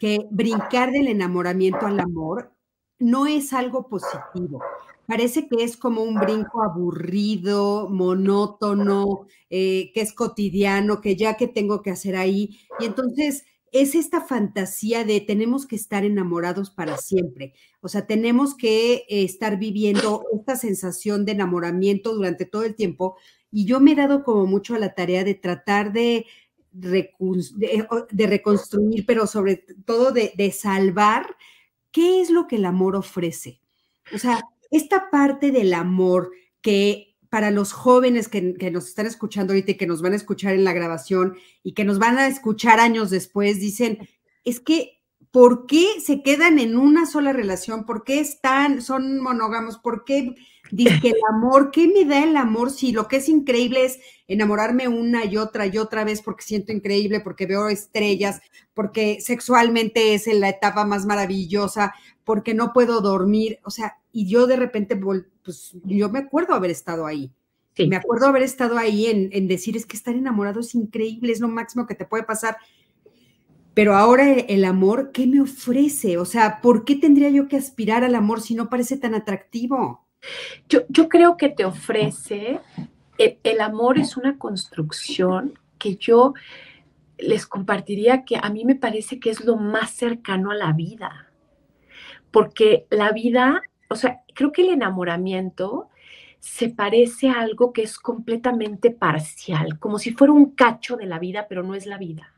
[0.00, 2.52] que brincar del enamoramiento al amor,
[2.98, 4.60] no es algo positivo.
[5.06, 11.46] Parece que es como un brinco aburrido, monótono, eh, que es cotidiano, que ya que
[11.46, 12.58] tengo que hacer ahí.
[12.80, 17.54] Y entonces es esta fantasía de tenemos que estar enamorados para siempre.
[17.80, 23.16] O sea, tenemos que estar viviendo esta sensación de enamoramiento durante todo el tiempo
[23.50, 26.26] y yo me he dado como mucho a la tarea de tratar de,
[26.72, 27.12] de,
[28.12, 31.36] reconstruir, pero sobre todo de, de salvar
[31.90, 33.60] qué es lo que el amor ofrece.
[34.14, 39.52] O sea, esta parte del amor que para los jóvenes que, que, nos están escuchando
[39.52, 42.26] ahorita y que nos van a escuchar en la grabación y que nos van a
[42.26, 44.08] escuchar años después, dicen,
[44.44, 44.99] es que
[45.30, 47.84] ¿por qué se quedan en una sola relación?
[47.84, 49.78] ¿Por qué están, son monógamos?
[49.78, 50.34] ¿Por qué
[50.70, 51.70] dice el amor?
[51.70, 55.66] ¿Qué me da el amor si lo que es increíble es enamorarme una y otra
[55.66, 58.40] y otra vez porque siento increíble, porque veo estrellas,
[58.74, 63.60] porque sexualmente es en la etapa más maravillosa, porque no puedo dormir?
[63.64, 67.32] O sea, y yo de repente, pues yo me acuerdo haber estado ahí.
[67.78, 71.40] Me acuerdo haber estado ahí en, en decir, es que estar enamorado es increíble, es
[71.40, 72.58] lo máximo que te puede pasar
[73.74, 76.18] pero ahora el amor, ¿qué me ofrece?
[76.18, 80.06] O sea, ¿por qué tendría yo que aspirar al amor si no parece tan atractivo?
[80.68, 82.60] Yo, yo creo que te ofrece,
[83.18, 86.34] el, el amor es una construcción que yo
[87.18, 91.28] les compartiría que a mí me parece que es lo más cercano a la vida,
[92.30, 95.88] porque la vida, o sea, creo que el enamoramiento
[96.38, 101.18] se parece a algo que es completamente parcial, como si fuera un cacho de la
[101.18, 102.32] vida, pero no es la vida.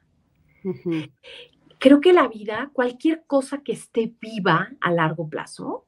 [1.79, 5.87] Creo que la vida, cualquier cosa que esté viva a largo plazo,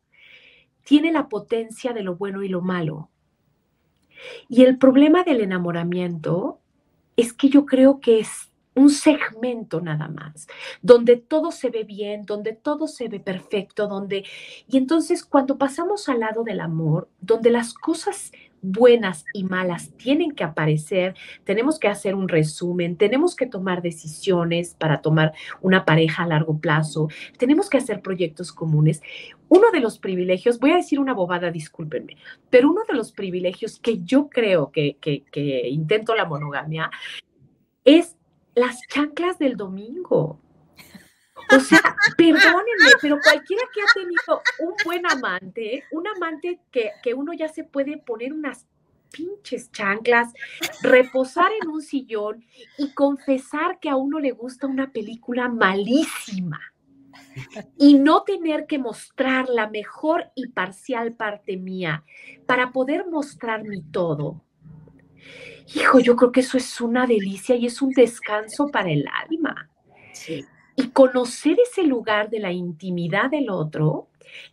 [0.83, 3.11] tiene la potencia de lo bueno y lo malo.
[4.49, 6.61] Y el problema del enamoramiento
[7.17, 10.47] es que yo creo que es un segmento nada más,
[10.83, 14.25] donde todo se ve bien, donde todo se ve perfecto, donde...
[14.69, 18.33] Y entonces cuando pasamos al lado del amor, donde las cosas
[18.65, 24.75] buenas y malas tienen que aparecer, tenemos que hacer un resumen, tenemos que tomar decisiones
[24.75, 27.09] para tomar una pareja a largo plazo,
[27.39, 29.03] tenemos que hacer proyectos comunes.
[29.49, 32.17] Uno de los privilegios, voy a decir una bobada, discúlpenme,
[32.49, 36.91] pero uno de los privilegios que yo creo que, que intento la monogamia
[37.85, 38.17] es
[38.55, 40.41] las chanclas del domingo.
[41.55, 41.81] O sea,
[42.17, 47.49] perdónenme, pero cualquiera que ha tenido un buen amante, un amante que, que uno ya
[47.49, 48.67] se puede poner unas
[49.11, 50.33] pinches chanclas,
[50.83, 52.45] reposar en un sillón
[52.79, 56.61] y confesar que a uno le gusta una película malísima
[57.79, 62.05] y no tener que mostrar la mejor y parcial parte mía
[62.47, 64.44] para poder mostrar mi todo.
[65.75, 69.71] Hijo, yo creo que eso es una delicia y es un descanso para el alma.
[70.13, 70.45] Sí.
[70.77, 74.09] Y conocer ese lugar de la intimidad del otro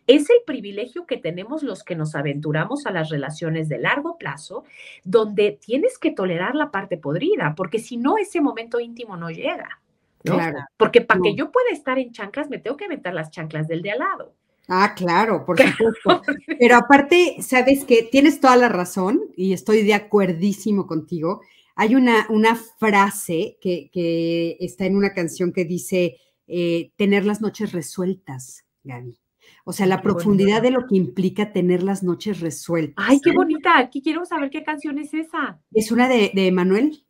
[0.06, 4.64] es el privilegio que tenemos los que nos aventuramos a las relaciones de largo plazo,
[5.04, 9.80] donde tienes que tolerar la parte podrida, porque si no, ese momento íntimo no llega.
[10.24, 10.60] Claro.
[10.76, 13.82] Porque para que yo pueda estar en chanclas, me tengo que aventar las chanclas del
[13.82, 14.34] de al lado.
[14.68, 16.22] Ah, claro, por supuesto.
[16.58, 21.42] Pero aparte, sabes que tienes toda la razón y estoy de acuerdísimo contigo.
[21.74, 27.72] Hay una, una frase que, está en una canción que dice eh, tener las noches
[27.72, 29.18] resueltas, Gaby.
[29.64, 33.04] O sea, la profundidad de lo que implica tener las noches resueltas.
[33.08, 33.78] Ay, qué bonita.
[33.78, 35.60] Aquí quiero saber qué canción es esa.
[35.72, 37.04] Es una de, de Manuel.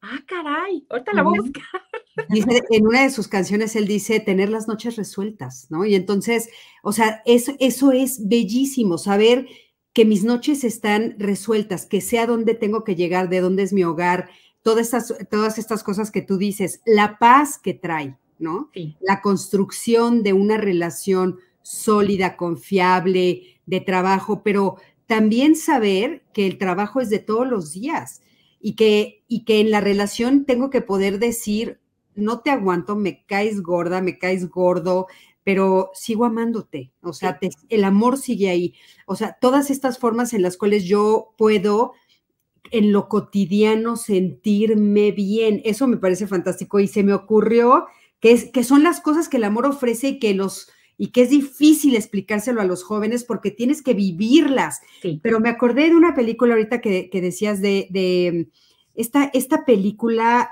[0.00, 0.86] Ah, caray.
[0.88, 1.87] Ahorita la voy a buscar.
[2.28, 5.84] Dice, en una de sus canciones él dice tener las noches resueltas, ¿no?
[5.84, 6.48] Y entonces,
[6.82, 9.46] o sea, eso, eso es bellísimo, saber
[9.92, 13.72] que mis noches están resueltas, que sé a dónde tengo que llegar, de dónde es
[13.72, 14.28] mi hogar,
[14.62, 18.70] todas estas, todas estas cosas que tú dices, la paz que trae, ¿no?
[19.00, 24.76] La construcción de una relación sólida, confiable, de trabajo, pero
[25.06, 28.22] también saber que el trabajo es de todos los días
[28.60, 31.80] y que, y que en la relación tengo que poder decir,
[32.18, 35.06] no te aguanto, me caes gorda, me caes gordo,
[35.44, 37.38] pero sigo amándote, o sea,
[37.70, 38.74] el amor sigue ahí.
[39.06, 41.94] O sea, todas estas formas en las cuales yo puedo
[42.70, 47.86] en lo cotidiano sentirme bien, eso me parece fantástico y se me ocurrió
[48.20, 50.68] que, es, que son las cosas que el amor ofrece y que los
[51.00, 54.80] y que es difícil explicárselo a los jóvenes porque tienes que vivirlas.
[55.22, 58.50] Pero me acordé de una película ahorita que, decías de, de
[58.96, 60.50] esta, esta película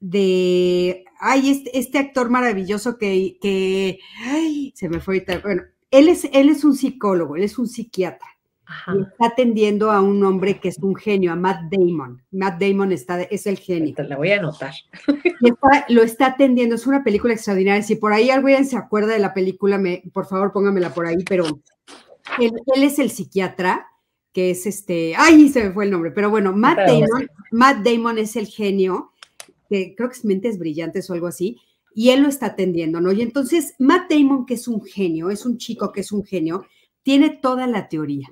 [0.00, 6.08] de, ay, este, este actor maravilloso que, que, ay, se me fue ahorita, bueno, él
[6.08, 8.28] es, él es un psicólogo, él es un psiquiatra.
[8.94, 12.22] Y está atendiendo a un hombre que es un genio, a Matt Damon.
[12.32, 13.94] Matt Damon está, es el genio.
[13.94, 14.74] Te la voy a anotar.
[15.88, 17.82] lo está atendiendo, es una película extraordinaria.
[17.82, 21.24] Si por ahí alguien se acuerda de la película, me, por favor póngamela por ahí,
[21.26, 21.46] pero
[22.38, 23.86] él, él, es el psiquiatra,
[24.34, 28.18] que es este, ay, se me fue el nombre, pero bueno, Matt Damon, Matt Damon
[28.18, 29.12] es el genio
[29.68, 31.58] que creo que es Mentes Brillantes o algo así,
[31.94, 33.12] y él lo está atendiendo, ¿no?
[33.12, 36.64] Y entonces Matt Damon, que es un genio, es un chico que es un genio,
[37.02, 38.28] tiene toda la teoría,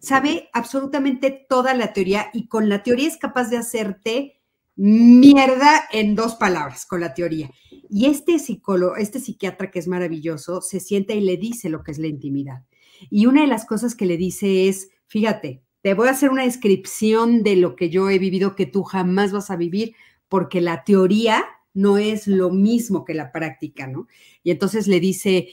[0.00, 4.40] sabe absolutamente toda la teoría y con la teoría es capaz de hacerte
[4.74, 7.50] mierda en dos palabras con la teoría.
[7.88, 11.92] Y este psicólogo, este psiquiatra que es maravilloso, se sienta y le dice lo que
[11.92, 12.64] es la intimidad.
[13.10, 16.44] Y una de las cosas que le dice es, fíjate, te voy a hacer una
[16.44, 19.94] descripción de lo que yo he vivido que tú jamás vas a vivir,
[20.32, 24.08] porque la teoría no es lo mismo que la práctica, ¿no?
[24.42, 25.48] Y entonces le dice,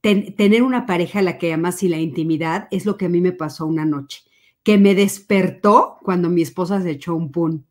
[0.00, 3.20] tener una pareja a la que amas y la intimidad es lo que a mí
[3.20, 4.22] me pasó una noche,
[4.62, 7.66] que me despertó cuando mi esposa se echó un pun.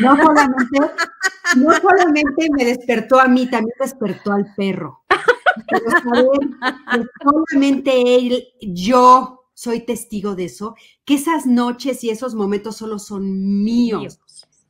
[0.00, 0.80] No solamente,
[1.58, 5.04] no solamente me despertó a mí, también despertó al perro.
[5.70, 5.84] Pero
[7.22, 10.74] solamente él, yo soy testigo de eso,
[11.04, 14.18] que esas noches y esos momentos solo son míos,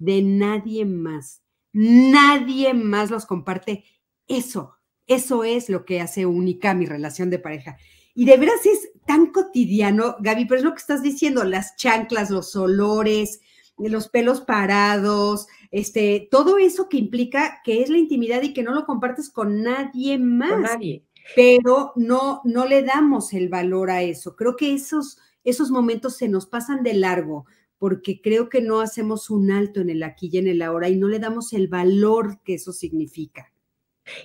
[0.04, 1.42] de nadie más.
[1.72, 3.84] Nadie más los comparte.
[4.28, 4.74] Eso,
[5.06, 7.76] eso es lo que hace única mi relación de pareja.
[8.14, 12.30] Y de veras es tan cotidiano, Gaby, pero es lo que estás diciendo, las chanclas,
[12.30, 13.40] los olores,
[13.76, 18.72] los pelos parados, este, todo eso que implica que es la intimidad y que no
[18.72, 20.50] lo compartes con nadie más.
[20.50, 21.04] Con nadie.
[21.34, 24.36] Pero no, no le damos el valor a eso.
[24.36, 27.46] Creo que esos, esos momentos se nos pasan de largo
[27.84, 30.96] porque creo que no hacemos un alto en el aquí y en el ahora y
[30.96, 33.52] no le damos el valor que eso significa.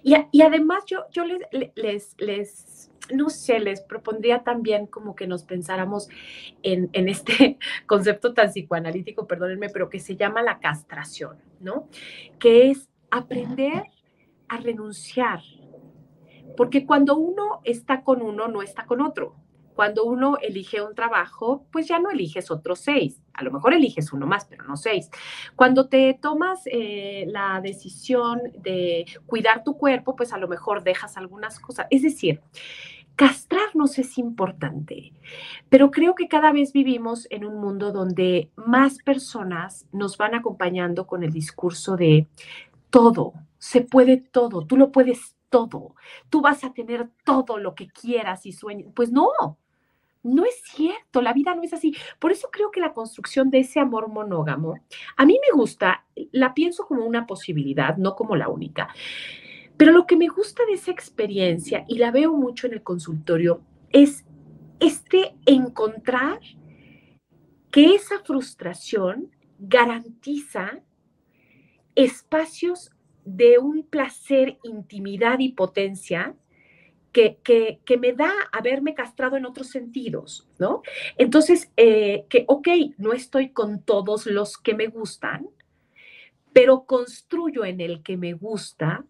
[0.01, 1.41] Y, además yo, yo les,
[1.75, 6.07] les, les, no sé, les propondría también como que nos pensáramos
[6.63, 11.89] en, en, este concepto tan psicoanalítico, perdónenme, pero que se llama la castración, ¿no?
[12.39, 13.83] Que es aprender
[14.47, 15.41] a renunciar.
[16.55, 19.35] Porque cuando uno está con uno, no está con otro.
[19.79, 23.21] Cuando uno elige un trabajo, pues ya no eliges otros seis.
[23.31, 25.09] A lo mejor eliges uno más, pero no seis.
[25.55, 31.15] Cuando te tomas eh, la decisión de cuidar tu cuerpo, pues a lo mejor dejas
[31.15, 31.87] algunas cosas.
[31.91, 32.41] Es decir,
[33.15, 35.13] castrarnos es importante,
[35.69, 41.07] pero creo que cada vez vivimos en un mundo donde más personas nos van acompañando
[41.07, 42.27] con el discurso de
[42.89, 45.95] todo, se puede todo, tú lo puedes todo,
[46.29, 48.87] tú vas a tener todo lo que quieras y sueñes.
[48.93, 49.29] Pues no,
[50.23, 51.95] no es cierto, la vida no es así.
[52.19, 54.75] Por eso creo que la construcción de ese amor monógamo,
[55.15, 58.89] a mí me gusta, la pienso como una posibilidad, no como la única.
[59.77, 63.61] Pero lo que me gusta de esa experiencia, y la veo mucho en el consultorio,
[63.91, 64.25] es
[64.79, 66.39] este encontrar
[67.71, 70.81] que esa frustración garantiza
[71.95, 72.91] espacios
[73.25, 76.35] de un placer, intimidad y potencia
[77.11, 80.83] que, que, me da haberme castrado en otros sentidos, ¿no?
[81.17, 85.49] Entonces, eh, que, ok, no estoy con todos los que me gustan,
[86.53, 89.05] pero construyo en el que me gusta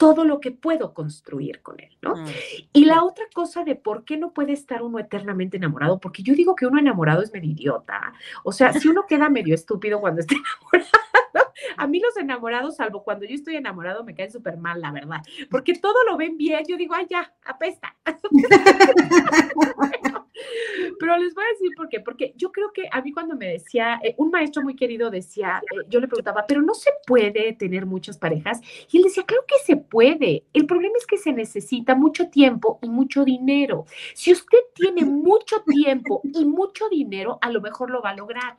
[0.00, 2.16] todo lo que puedo construir con él, ¿no?
[2.16, 2.26] Mm,
[2.72, 6.34] y la otra cosa de por qué no puede estar uno eternamente enamorado, porque yo
[6.34, 10.22] digo que uno enamorado es medio idiota, o sea, si uno queda medio estúpido cuando
[10.22, 10.34] está
[10.72, 14.90] enamorado, a mí los enamorados, salvo cuando yo estoy enamorado, me caen súper mal, la
[14.90, 15.20] verdad,
[15.50, 17.94] porque todo lo ven bien, yo digo, ay, ya, apesta.
[20.98, 23.48] pero les voy a decir por qué, porque yo creo que a mí cuando me
[23.48, 27.52] decía, eh, un maestro muy querido decía, eh, yo le preguntaba, pero no se puede
[27.54, 28.60] tener muchas parejas,
[28.90, 32.78] y él decía, creo que se puede, el problema es que se necesita mucho tiempo
[32.82, 33.86] y mucho dinero.
[34.14, 38.56] Si usted tiene mucho tiempo y mucho dinero, a lo mejor lo va a lograr,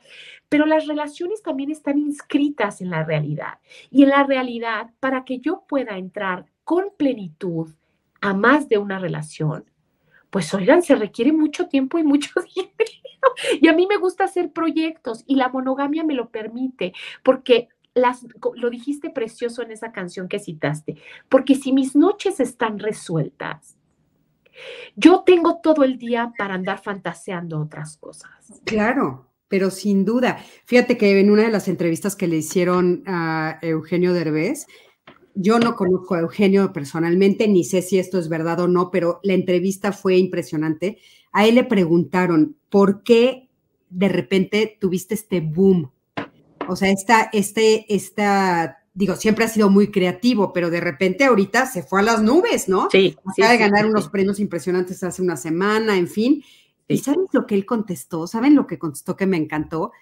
[0.48, 3.58] pero las relaciones también están inscritas en la realidad.
[3.90, 7.70] Y en la realidad, para que yo pueda entrar con plenitud
[8.20, 9.64] a más de una relación,
[10.32, 12.74] pues oigan, se requiere mucho tiempo y mucho dinero.
[13.60, 18.26] Y a mí me gusta hacer proyectos y la monogamia me lo permite, porque las,
[18.54, 20.96] lo dijiste precioso en esa canción que citaste,
[21.28, 23.76] porque si mis noches están resueltas,
[24.96, 28.30] yo tengo todo el día para andar fantaseando otras cosas.
[28.64, 30.42] Claro, pero sin duda.
[30.64, 34.66] Fíjate que en una de las entrevistas que le hicieron a Eugenio Derbez,
[35.34, 39.20] yo no conozco a Eugenio personalmente, ni sé si esto es verdad o no, pero
[39.22, 40.98] la entrevista fue impresionante.
[41.32, 43.48] A él le preguntaron, ¿por qué
[43.90, 45.90] de repente tuviste este boom?
[46.68, 51.66] O sea, esta, este, esta, digo, siempre ha sido muy creativo, pero de repente ahorita
[51.66, 52.88] se fue a las nubes, ¿no?
[52.90, 53.16] Sí.
[53.24, 56.44] Acaba de ganar unos premios impresionantes hace una semana, en fin.
[56.88, 58.26] ¿Y saben lo que él contestó?
[58.26, 59.92] ¿Saben lo que contestó que me encantó?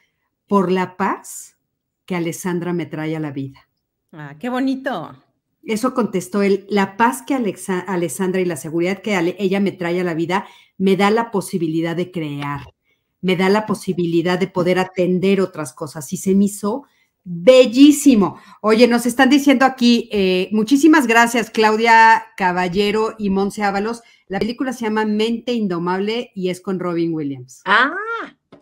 [0.48, 1.56] Por la paz
[2.04, 3.69] que Alessandra me trae a la vida.
[4.12, 5.16] Ah, qué bonito.
[5.62, 10.04] Eso contestó él, la paz que Alessandra y la seguridad que ella me trae a
[10.04, 10.46] la vida
[10.78, 12.62] me da la posibilidad de crear,
[13.20, 16.10] me da la posibilidad de poder atender otras cosas.
[16.12, 16.84] Y se me hizo
[17.22, 18.40] bellísimo.
[18.62, 24.02] Oye, nos están diciendo aquí, eh, muchísimas gracias, Claudia Caballero y Monse Ábalos.
[24.26, 27.60] La película se llama Mente Indomable y es con Robin Williams.
[27.66, 27.92] Ah,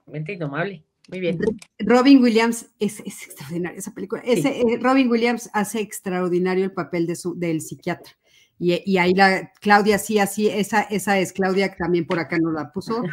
[0.07, 0.88] Mente Indomable.
[1.09, 1.39] Muy bien.
[1.79, 4.23] Robin Williams es, extraordinaria esa película.
[4.25, 8.13] Eh, Robin Williams hace extraordinario el papel de su, del psiquiatra.
[8.61, 12.53] Y, ahí la Claudia, sí, así, esa, esa es Claudia, que también por acá nos
[12.53, 13.05] la puso.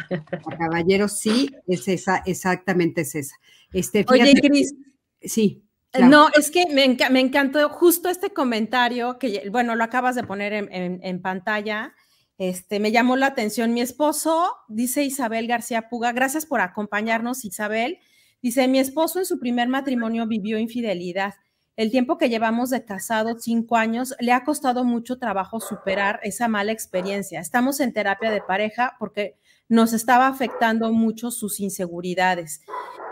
[0.58, 3.36] caballero, sí, es esa, exactamente es esa.
[3.72, 4.74] Este, Oye, Cris.
[5.22, 5.62] Sí.
[6.00, 10.52] No, es que me, me, encantó justo este comentario que, bueno, lo acabas de poner
[10.52, 11.94] en, en, pantalla.
[12.38, 13.72] Este, me llamó la atención.
[13.72, 17.98] Mi esposo, dice Isabel García Puga, gracias por acompañarnos, Isabel.
[18.42, 21.34] Dice, mi esposo en su primer matrimonio vivió infidelidad.
[21.76, 26.48] El tiempo que llevamos de casado, cinco años, le ha costado mucho trabajo superar esa
[26.48, 27.40] mala experiencia.
[27.40, 29.36] Estamos en terapia de pareja porque
[29.68, 32.60] nos estaba afectando mucho sus inseguridades.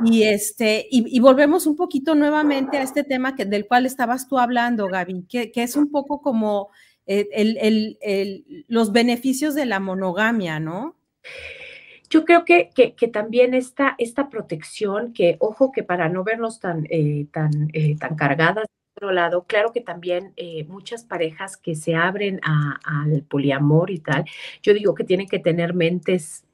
[0.04, 4.38] Y este, y, volvemos un poquito nuevamente a este tema que, del cual estabas tú
[4.38, 6.70] hablando, Gaby, que, es un poco como
[7.06, 10.96] eh, los beneficios de la monogamia, ¿no?
[12.10, 16.86] Yo creo que, que, también esta, esta protección, que ojo que para no vernos tan,
[16.88, 21.96] eh, tan, eh, tan cargadas, otro lado, claro que también eh, muchas parejas que se
[21.96, 24.24] abren al poliamor y tal,
[24.62, 26.44] yo digo que tienen que tener mentes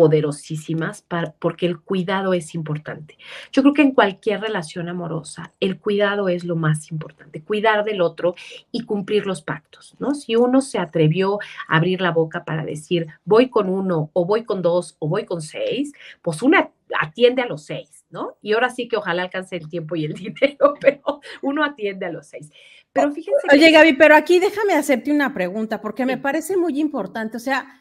[0.00, 1.04] poderosísimas
[1.38, 3.18] porque el cuidado es importante.
[3.52, 8.00] Yo creo que en cualquier relación amorosa, el cuidado es lo más importante, cuidar del
[8.00, 8.34] otro
[8.72, 10.14] y cumplir los pactos, ¿no?
[10.14, 11.38] Si uno se atrevió
[11.68, 15.26] a abrir la boca para decir, voy con uno o voy con dos o voy
[15.26, 15.92] con seis,
[16.22, 18.38] pues una atiende a los seis, ¿no?
[18.40, 22.10] Y ahora sí que ojalá alcance el tiempo y el dinero, pero uno atiende a
[22.10, 22.50] los seis.
[22.94, 23.48] Pero fíjense.
[23.52, 27.36] Oye, Gaby, pero aquí déjame hacerte una pregunta, porque me parece muy importante.
[27.36, 27.79] O sea,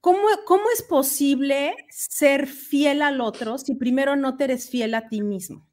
[0.00, 5.08] ¿Cómo, ¿Cómo es posible ser fiel al otro si primero no te eres fiel a
[5.08, 5.66] ti mismo?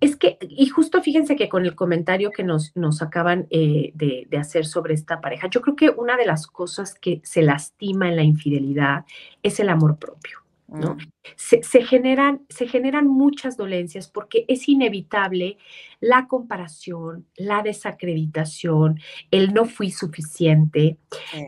[0.00, 4.26] Es que, y justo fíjense que con el comentario que nos, nos acaban eh, de,
[4.28, 8.08] de, hacer sobre esta pareja, yo creo que una de las cosas que se lastima
[8.08, 9.06] en la infidelidad
[9.42, 10.43] es el amor propio.
[10.68, 10.96] ¿No?
[11.36, 15.58] Se, generan, se generan muchas dolencias porque es inevitable
[16.00, 19.00] la comparación, la desacreditación,
[19.30, 20.98] el no fui suficiente,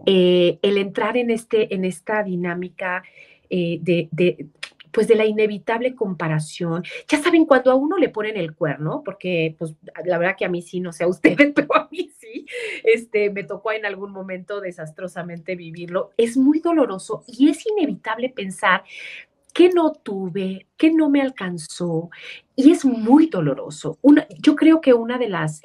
[0.06, 3.02] eh, el entrar en, este, en esta dinámica
[3.48, 4.48] eh, de, de,
[4.96, 6.82] pues de la inevitable comparación.
[7.06, 9.74] Ya saben, cuando a uno le ponen el cuerno, porque pues
[10.06, 12.10] la verdad que a mí sí, no sé a ustedes, pero a mí
[12.84, 18.84] este, me tocó en algún momento desastrosamente vivirlo, es muy doloroso y es inevitable pensar
[19.52, 22.10] que no tuve, que no me alcanzó,
[22.56, 23.98] y es muy doloroso.
[24.00, 25.60] Una, yo creo que una de las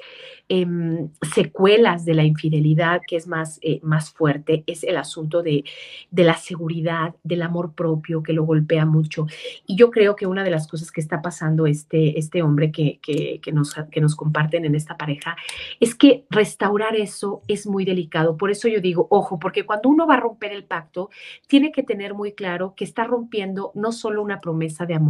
[0.50, 5.64] em, secuelas de la infidelidad que es más, eh, más fuerte es el asunto de,
[6.10, 9.26] de, la seguridad, del amor propio, que lo golpea mucho.
[9.66, 12.98] Y yo creo que una de las cosas que está pasando este, este hombre que,
[13.00, 15.34] que, que, nos, que nos comparten en esta pareja
[15.80, 18.36] es que restaurar eso es muy delicado.
[18.36, 21.08] Por eso yo digo, ojo, porque cuando uno va a romper el pacto,
[21.46, 25.01] tiene que tener muy claro que está rompiendo no solo una promesa de amor,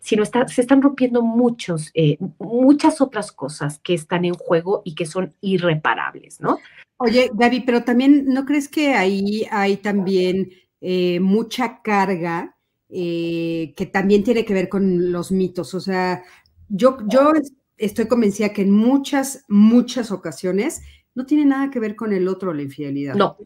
[0.00, 4.94] sino está, se están rompiendo muchos, eh, muchas otras cosas que están en juego y
[4.94, 6.58] que son irreparables, ¿no?
[6.98, 10.50] Oye, Gaby, pero también, ¿no crees que ahí hay también
[10.80, 12.56] eh, mucha carga
[12.88, 15.74] eh, que también tiene que ver con los mitos?
[15.74, 16.22] O sea,
[16.68, 17.32] yo, yo
[17.76, 20.82] estoy convencida que en muchas, muchas ocasiones
[21.14, 23.14] no tiene nada que ver con el otro la infidelidad.
[23.14, 23.36] No,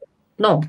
[0.41, 0.61] no.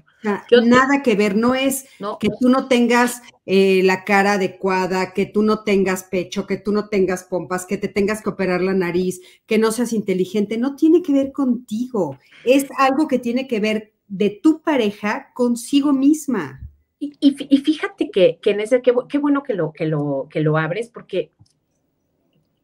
[0.64, 1.86] nada que ver, no es
[2.20, 6.74] que tú no tengas eh, la cara adecuada, que tú no tengas pecho, que tú
[6.74, 10.76] no tengas pompas, que te tengas que operar la nariz, que no seas inteligente, no
[10.76, 16.68] tiene que ver contigo, es algo que tiene que ver de tu pareja consigo misma.
[17.00, 20.90] Y, fíjate que, en ese, qué, qué, bueno que lo, que, lo, que lo abres,
[20.90, 21.32] porque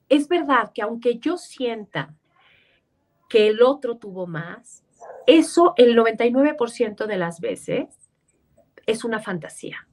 [0.10, 2.14] es verdad que aunque yo sienta
[3.30, 4.84] que el otro tuvo más,
[5.28, 7.88] eso el 99% de las veces
[8.86, 9.88] es una fantasía.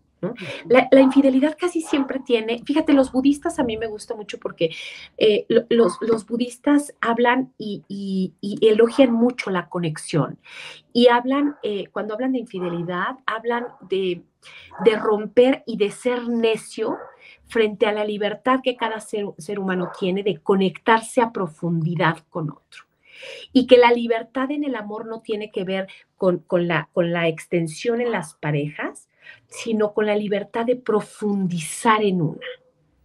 [0.68, 4.70] La, infidelidad casi siempre tiene, fíjate, los budistas a mí me gusta mucho porque
[5.18, 8.32] eh, los, budistas hablan y,
[8.62, 10.38] elogian mucho la conexión.
[10.92, 14.22] Y hablan, eh, cuando hablan de infidelidad, hablan de,
[14.84, 16.96] de, romper y de ser necio
[17.46, 22.84] frente a la libertad que cada ser humano tiene de conectarse a profundidad con otro
[23.52, 27.28] y que la libertad en el amor no tiene que ver con, la, con la
[27.28, 29.08] extensión en las parejas,
[29.46, 32.46] sino con la libertad de profundizar en una.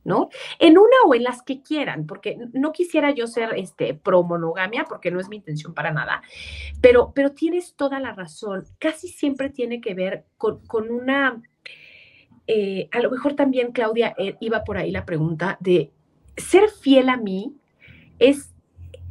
[0.06, 0.30] ¿no?
[0.58, 4.86] En una o en las que quieran, porque no quisiera yo ser este, pro monogamia,
[4.86, 6.24] porque no es mi intención para nada,
[6.82, 11.44] pero, pero tienes toda la razón, casi siempre tiene que ver con, una,
[12.48, 15.92] eh, a lo mejor también Claudia eh, iba por ahí la pregunta de
[16.38, 17.54] ser fiel a mí
[18.18, 18.54] es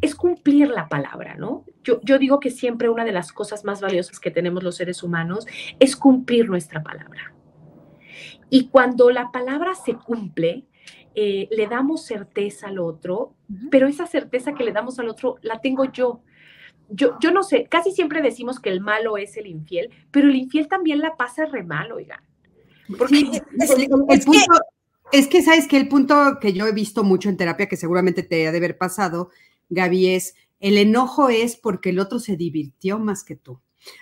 [0.00, 1.64] es cumplir la palabra, ¿no?
[1.82, 5.02] Yo, yo, digo que siempre una de las cosas más valiosas que tenemos los seres
[5.02, 5.46] humanos
[5.78, 7.34] es cumplir nuestra palabra.
[8.50, 10.66] Y cuando la palabra se cumple,
[11.14, 13.34] eh, le damos certeza al otro,
[13.70, 16.22] pero esa certeza que le damos al otro la tengo yo.
[16.88, 20.36] yo, yo no sé, casi siempre decimos que el malo es el infiel, pero el
[20.36, 22.20] infiel también la pasa re mal, oigan.
[22.96, 23.42] Porque
[25.12, 28.22] es, que, sabes que el punto que yo he visto mucho en terapia, que seguramente
[28.22, 29.30] te ha de haber pasado,
[29.68, 33.60] Gaby, es el enojo es porque el otro se divirtió más que tú.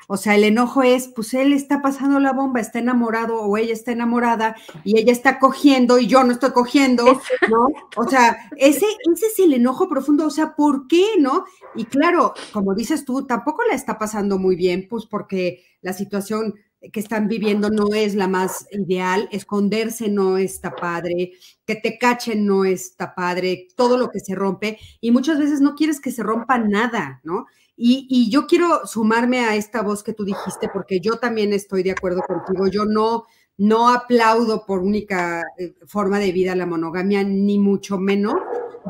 [0.08, 3.72] O sea, el enojo es, pues él está pasando la bomba, está enamorado o ella
[3.72, 7.04] está enamorada y ella está cogiendo y yo no estoy cogiendo,
[7.50, 7.68] ¿no?
[7.96, 11.44] O sea, ese, ese es el enojo profundo, o sea, ¿por qué, no?
[11.74, 16.54] Y claro, como dices tú, tampoco la está pasando muy bien, pues porque la situación
[16.92, 21.32] que están viviendo no es la más ideal, esconderse no está padre,
[21.64, 25.74] que te cachen no está padre, todo lo que se rompe y muchas veces no
[25.74, 27.46] quieres que se rompa nada, ¿no?
[27.76, 31.90] Y, yo quiero sumarme a esta voz que tú dijiste, porque yo también estoy de
[31.90, 32.68] acuerdo contigo.
[32.68, 33.24] Yo no,
[33.58, 38.36] no aplaudo por única eh, forma de vida la monogamia, ni mucho menos.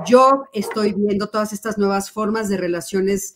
[0.07, 3.35] Yo estoy viendo todas estas nuevas formas de relaciones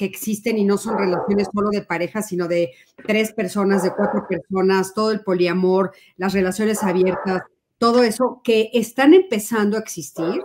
[0.00, 2.70] que existen y no son relaciones solo de pareja, sino de
[3.06, 7.42] tres personas, de cuatro personas, todo el poliamor, las relaciones abiertas,
[7.76, 10.42] todo eso que están empezando a existir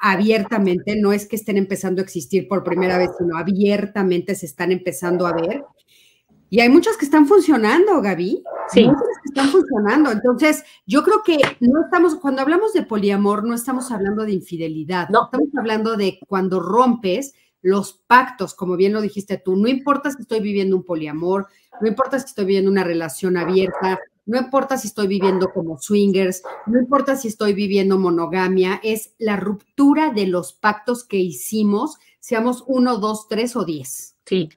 [0.00, 4.70] abiertamente, no es que estén empezando a existir por primera vez, sino abiertamente se están
[4.70, 5.64] empezando a ver.
[6.48, 8.44] Y hay muchas que están funcionando, Gaby.
[8.68, 8.84] Sí.
[8.84, 10.12] Muchas que están funcionando.
[10.12, 15.08] Entonces, yo creo que no estamos, cuando hablamos de poliamor, no estamos hablando de infidelidad.
[15.08, 15.24] No.
[15.24, 17.34] Estamos hablando de cuando rompes
[17.66, 19.56] los pactos, como bien lo dijiste tú.
[19.56, 21.48] No importa si estoy viviendo un poliamor,
[21.80, 26.42] no importa si estoy viviendo una relación abierta, no importa si estoy viviendo como swingers,
[26.66, 32.62] no importa si estoy viviendo monogamia, es la ruptura de los pactos que hicimos, seamos
[32.68, 34.14] uno, dos, tres o diez.
[34.26, 34.48] Sí.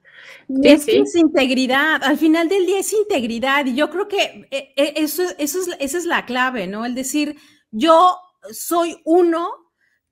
[0.62, 5.22] es, integridad, al final del día es integridad y yo creo que eh, eh, eso,
[5.38, 6.84] eso es, esa es la clave, ¿no?
[6.84, 7.36] El decir,
[7.72, 8.16] yo
[8.52, 9.59] soy uno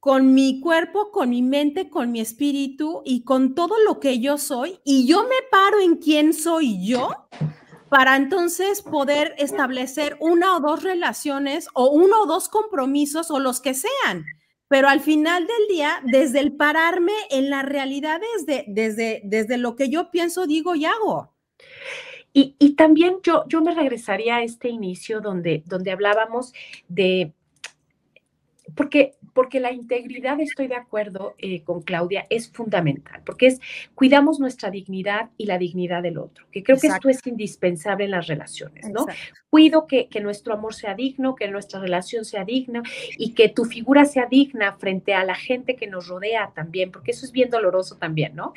[0.09, 4.39] con mi cuerpo, con mi mente, con mi espíritu y con todo lo que yo
[4.39, 7.11] soy y yo me paro en quién soy yo
[7.91, 13.61] para entonces poder establecer una o dos relaciones o uno o dos compromisos o los
[13.61, 14.25] que sean.
[14.69, 19.77] Pero al final del día, desde el pararme en la realidad, desde, desde, desde lo
[19.77, 21.35] que yo pienso, digo y hago.
[22.33, 26.55] Y, y, también yo, yo me regresaría a este inicio donde, donde hablábamos
[26.89, 27.35] de,
[28.79, 33.61] porque porque la integridad, estoy de acuerdo eh, con Claudia, es fundamental, porque es
[33.95, 38.11] cuidamos nuestra dignidad y la dignidad del otro, que creo que esto es indispensable en
[38.11, 39.07] las relaciones, ¿no?
[39.49, 42.83] Cuido que, que, nuestro amor sea digno, que nuestra relación sea digna
[43.17, 47.13] y que tu figura sea digna frente a la gente que nos rodea también, porque
[47.13, 48.53] eso es bien doloroso también, ¿no?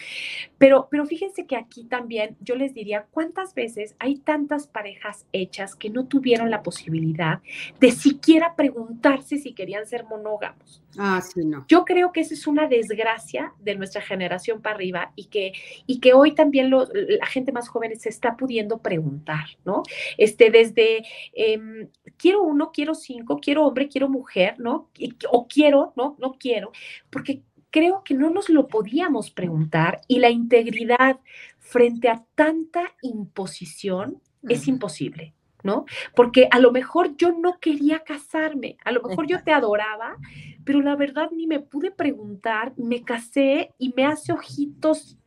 [0.58, 5.76] Pero, pero fíjense que aquí también yo les diría, ¿cuántas veces hay tantas parejas hechas
[5.76, 7.40] que no tuvieron la posibilidad
[7.80, 10.84] de siquiera preguntarse si querían ser monógamos?
[10.98, 11.66] Ah, sí, no.
[11.68, 15.54] Yo creo que esa es una desgracia de nuestra generación para arriba y que,
[15.88, 19.84] y que hoy también la gente más joven se está pudiendo preguntar, ¿no?
[20.18, 21.04] Este, desde
[21.34, 24.90] em, quiero uno, quiero cinco, quiero hombre, quiero mujer, ¿no?
[25.32, 26.16] o quiero, ¿no?
[26.20, 26.72] No quiero,
[27.10, 31.20] porque creo que no nos lo podíamos preguntar y la integridad
[31.58, 35.34] frente a tanta imposición es imposible.
[35.64, 35.86] ¿No?
[36.16, 40.18] Porque a lo mejor yo no quería casarme, a lo mejor yo te adoraba,
[40.64, 45.18] pero la verdad ni me pude preguntar, me casé y me hace ojitos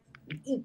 [0.45, 0.63] y,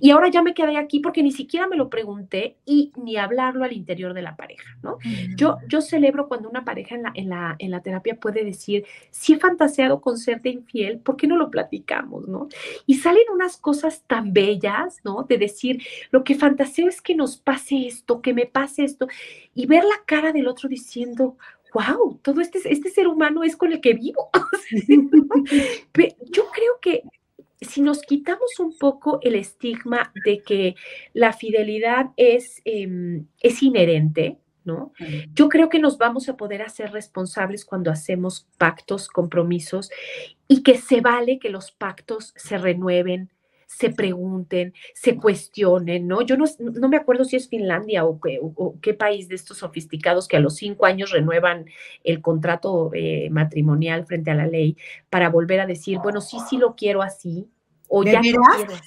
[0.00, 3.64] y ahora ya me quedé aquí porque ni siquiera me lo pregunté y ni hablarlo
[3.64, 4.98] al interior de la pareja, ¿no?
[5.36, 8.84] Yo, yo celebro cuando una pareja en la, en, la, en la terapia puede decir,
[9.10, 12.48] si he fantaseado con serte infiel, ¿por qué no lo platicamos, no?
[12.86, 15.24] Y salen unas cosas tan bellas, ¿no?
[15.28, 19.08] De decir, lo que fantaseo es que nos pase esto, que me pase esto,
[19.54, 21.36] y ver la cara del otro diciendo,
[21.72, 24.30] wow, todo este, este ser humano es con el que vivo.
[26.30, 27.02] Yo creo que
[27.60, 30.74] si nos quitamos un poco el estigma de que
[31.12, 34.92] la fidelidad es, em, es inherente, ¿no?
[35.34, 39.90] Yo creo que nos vamos a poder hacer responsables cuando hacemos pactos, compromisos,
[40.48, 43.30] y que se vale que los pactos se renueven,
[43.70, 46.22] se pregunten, se cuestionen, ¿no?
[46.22, 48.20] Yo no, no me acuerdo si es Finlandia o,
[48.82, 51.66] qué país de estos sofisticados que a los cinco años renuevan
[52.02, 54.76] el contrato eh, matrimonial frente a la ley
[55.08, 57.46] para volver a decir, bueno, sí, sí lo quiero así,
[57.88, 58.20] o ya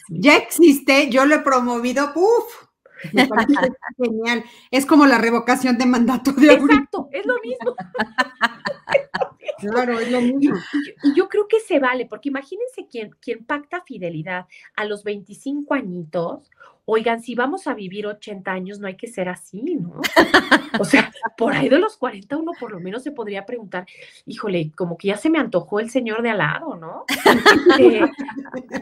[0.10, 2.68] Ya existe, yo lo he promovido, ¡puf!
[3.14, 3.28] Me
[3.98, 4.44] genial.
[4.70, 7.76] Es como la revocación de mandato de Exacto, es lo mismo.
[9.72, 10.56] Claro, es lo mismo.
[11.04, 15.74] Y yo creo que se vale, porque imagínense quien, quien pacta fidelidad a los 25
[15.74, 16.50] añitos,
[16.86, 20.02] Oigan, si vamos a vivir 80 años, no hay que ser así, ¿no?
[20.80, 23.86] O sea, por ahí de los 40 uno por lo menos se podría preguntar,
[24.26, 27.06] híjole, como que ya se me antojó el señor de al lado, ¿no?
[27.70, 28.02] Este,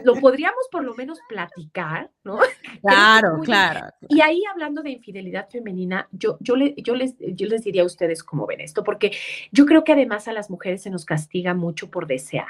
[0.02, 2.38] lo podríamos por lo menos platicar, ¿no?
[2.82, 3.86] Claro, claro.
[4.08, 7.86] Y ahí hablando de infidelidad femenina, yo, yo, le, yo, les, yo les diría a
[7.86, 9.12] ustedes cómo ven esto, porque
[9.52, 12.46] yo creo que además a las mujeres se nos castiga mucho por desear.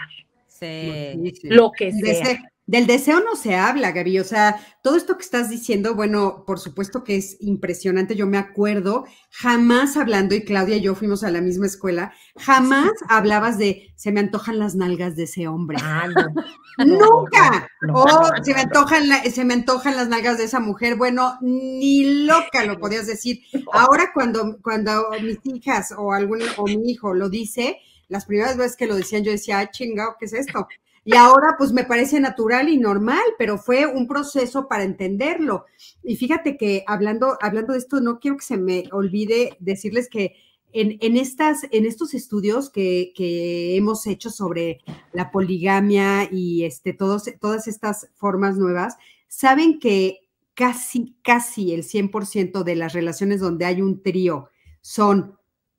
[0.47, 1.35] Sí.
[1.43, 2.52] Lo que sea.
[2.65, 4.21] Del deseo no se habla, Gaby.
[4.21, 8.15] O sea, todo esto que estás diciendo, bueno, por supuesto que es impresionante.
[8.15, 12.91] Yo me acuerdo, jamás hablando, y Claudia y yo fuimos a la misma escuela, jamás
[13.09, 15.79] hablabas de se me antojan las nalgas de ese hombre.
[15.83, 16.33] Ah, no.
[16.87, 17.69] Nunca.
[17.93, 18.07] o
[18.43, 20.97] se me, antojan se me antojan las nalgas de esa mujer.
[20.97, 23.41] Bueno, ni loca lo podías decir.
[23.73, 28.77] Ahora cuando, cuando mis hijas o algún o mi hijo lo dice, las primeras veces
[28.77, 30.67] que lo decían, yo decía, ah, chingado, ¿qué es esto?
[31.05, 35.67] Y ahora pues me parece natural y normal, pero fue un proceso para entenderlo.
[36.03, 40.37] Y fíjate que hablando, hablando de esto, no quiero que se me olvide decirles que
[40.73, 44.81] en, en, estas, en estos estudios que, que, hemos hecho sobre
[45.13, 48.97] la poligamia y este, todos, todas estas formas nuevas,
[49.29, 50.21] saben que
[50.55, 54.49] casi, casi el 100% de las relaciones donde hay un trío
[54.81, 55.39] son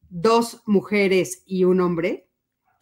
[0.09, 2.27] dos mujeres y un hombre.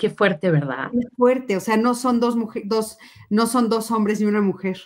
[0.02, 0.90] Qué fuerte, ¿verdad?
[0.92, 2.98] Qué fuerte, o sea, no son dos mujeres, dos,
[3.30, 4.82] no son dos hombres y una mujer.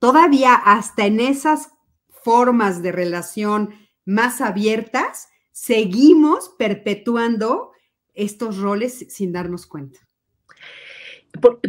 [0.00, 1.70] Todavía hasta en esas
[2.08, 3.70] formas de relación
[4.04, 7.70] más abiertas, seguimos perpetuando
[8.14, 10.00] estos roles sin darnos cuenta.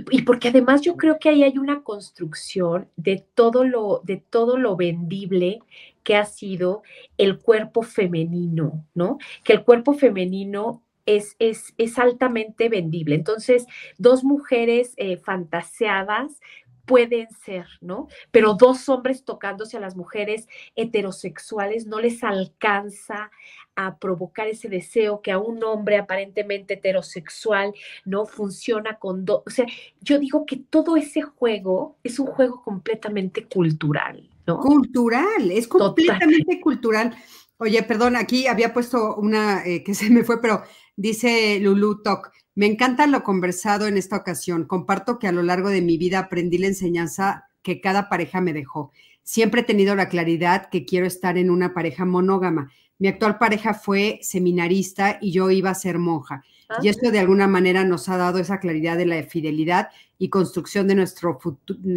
[0.10, 4.58] y porque además yo creo que ahí hay una construcción de todo lo, de todo
[4.58, 5.60] lo vendible
[6.02, 6.82] que ha sido
[7.20, 9.20] el cuerpo femenino, ¿no?
[9.44, 10.82] Que el cuerpo femenino
[11.18, 11.36] es,
[11.78, 13.16] es, altamente vendible.
[13.16, 13.66] Entonces,
[13.98, 16.40] dos mujeres eh, fantaseadas
[16.86, 18.08] pueden ser, ¿no?
[18.32, 23.30] Pero dos hombres tocándose a las mujeres heterosexuales no les alcanza
[23.76, 27.74] a provocar ese deseo que a un hombre aparentemente heterosexual
[28.06, 29.44] no funciona con dos.
[29.46, 29.66] O sea,
[30.02, 34.60] yo digo que todo ese juego es un juego completamente cultural, ¿no?
[34.60, 37.16] Cultural, es completamente cultural.
[37.62, 40.64] Oye, perdón, aquí había puesto una eh, que se me fue, pero
[41.00, 44.66] dice Lulu Tok, me encanta lo conversado en esta ocasión.
[44.66, 48.52] Comparto que a lo largo de mi vida aprendí la enseñanza que cada pareja me
[48.52, 48.92] dejó.
[49.24, 52.72] Siempre he tenido la claridad que quiero estar en una pareja monógama.
[52.98, 56.44] Mi actual pareja fue seminarista y yo iba a ser monja.
[56.82, 56.92] Y ah.
[56.92, 60.96] esto de alguna manera nos ha dado esa claridad de la fidelidad y construcción de
[60.96, 61.30] nuestra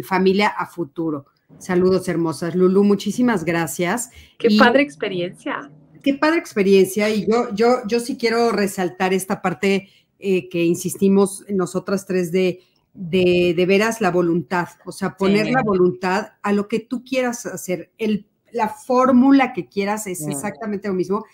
[0.03, 1.25] familia a futuro.
[1.57, 2.55] Saludos hermosas.
[2.55, 4.11] Lulu, muchísimas gracias.
[4.37, 5.69] Qué padre experiencia.
[6.03, 7.09] Qué padre experiencia.
[7.09, 9.89] Y yo, yo, yo sí quiero resaltar esta parte
[10.19, 12.59] eh, que insistimos nosotras tres de,
[12.93, 14.67] de, de, veras la voluntad.
[14.85, 17.91] O sea, poner la voluntad a lo que tú quieras hacer.
[17.97, 21.25] El, la fórmula que quieras es exactamente lo mismo.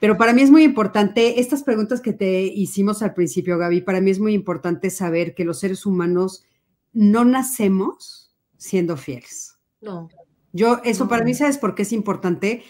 [0.00, 4.00] Pero para mí es muy importante, estas preguntas que te hicimos al principio, Gaby, para
[4.00, 6.44] mí es muy importante saber que los seres humanos
[6.92, 9.58] no nacemos siendo fieles.
[9.80, 10.08] No.
[10.52, 12.62] Yo, eso para mí, ¿sabes por qué es importante?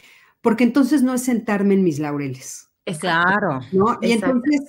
[0.44, 2.68] Porque entonces no es sentarme en mis laureles.
[3.00, 3.60] Claro.
[3.72, 3.98] ¿no?
[4.00, 4.60] Y entonces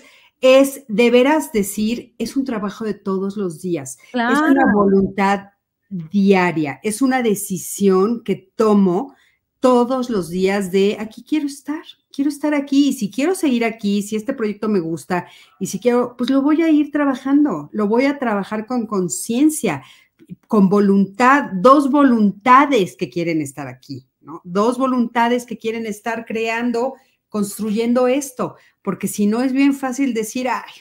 [0.42, 3.98] es de veras decir, es un trabajo de todos los días.
[4.08, 5.50] Es una voluntad
[5.90, 9.16] diaria, es una decisión que tomo
[9.60, 14.02] todos los días de aquí quiero estar, quiero estar aquí y si quiero seguir aquí,
[14.02, 15.28] si este proyecto me gusta
[15.60, 19.84] y si quiero, pues lo voy a ir trabajando, lo voy a trabajar con conciencia,
[20.48, 24.06] con voluntad, dos voluntades que quieren estar aquí,
[24.44, 26.96] Dos voluntades que quieren estar creando,
[27.30, 30.72] construyendo esto, porque si no es bien fácil decir, ay,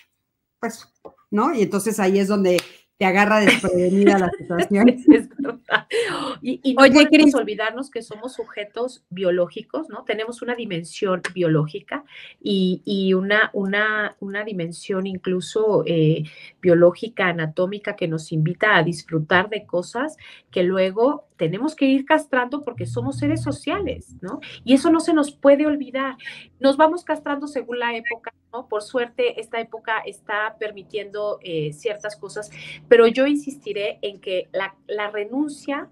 [0.61, 0.86] pues,
[1.30, 1.55] ¿no?
[1.55, 2.61] Y entonces ahí es donde
[3.05, 4.88] te agarra desprevenida la situación.
[6.40, 10.05] y, no Oye, podemos olvidarnos que somos sujetos biológicos, ¿no?
[10.05, 12.05] Tenemos una dimensión biológica
[12.42, 16.24] y, una, una, una, dimensión incluso eh,
[16.62, 20.16] biológica, anatómica, que nos invita a disfrutar de cosas
[20.50, 24.40] que luego tenemos que ir castrando porque somos seres sociales, ¿no?
[24.64, 26.16] Y eso no se nos puede olvidar.
[26.59, 28.32] Nos vamos castrando según la época,
[28.62, 32.50] Por suerte, esta época está permitiendo eh, ciertas cosas,
[32.88, 35.88] pero yo insistiré en que la, la renuncia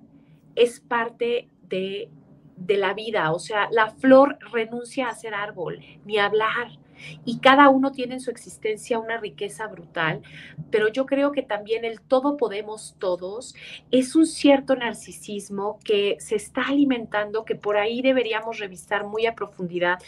[0.54, 2.08] es parte de,
[2.56, 6.78] de la vida, o sea, la flor renuncia a ser árbol, ni hablar,
[7.24, 10.22] y cada uno tiene en su existencia una riqueza brutal,
[10.70, 13.54] pero yo creo que también el todo podemos todos
[13.90, 19.34] es un cierto narcisismo que se está alimentando, que por ahí deberíamos revisar muy a
[19.34, 19.98] profundidad,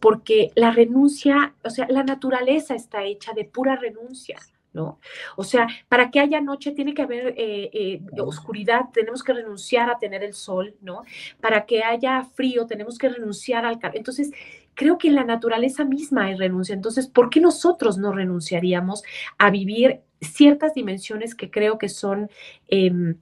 [0.00, 4.38] porque la renuncia, o sea, la naturaleza está hecha de pura renuncia.
[4.72, 5.00] ¿no?
[5.36, 9.90] O sea, para que haya noche tiene que haber eh, eh, oscuridad, tenemos que renunciar
[9.90, 11.02] a tener el sol, ¿no?
[11.40, 13.96] Para que haya frío, tenemos que renunciar al calor.
[13.96, 14.30] Entonces,
[14.74, 16.74] creo que en la naturaleza misma hay renuncia.
[16.74, 19.02] Entonces, ¿por qué nosotros no renunciaríamos
[19.38, 22.30] a vivir ciertas dimensiones que creo que son
[22.68, 23.16] em,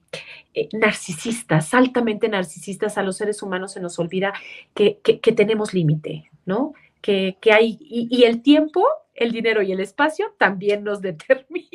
[0.53, 4.33] eh, narcisistas, altamente narcisistas a los seres humanos se nos olvida
[4.73, 4.99] que,
[5.35, 6.73] tenemos límite, ¿no?
[7.01, 11.69] Que, hay, y, el tiempo, el dinero y el espacio también nos determinan.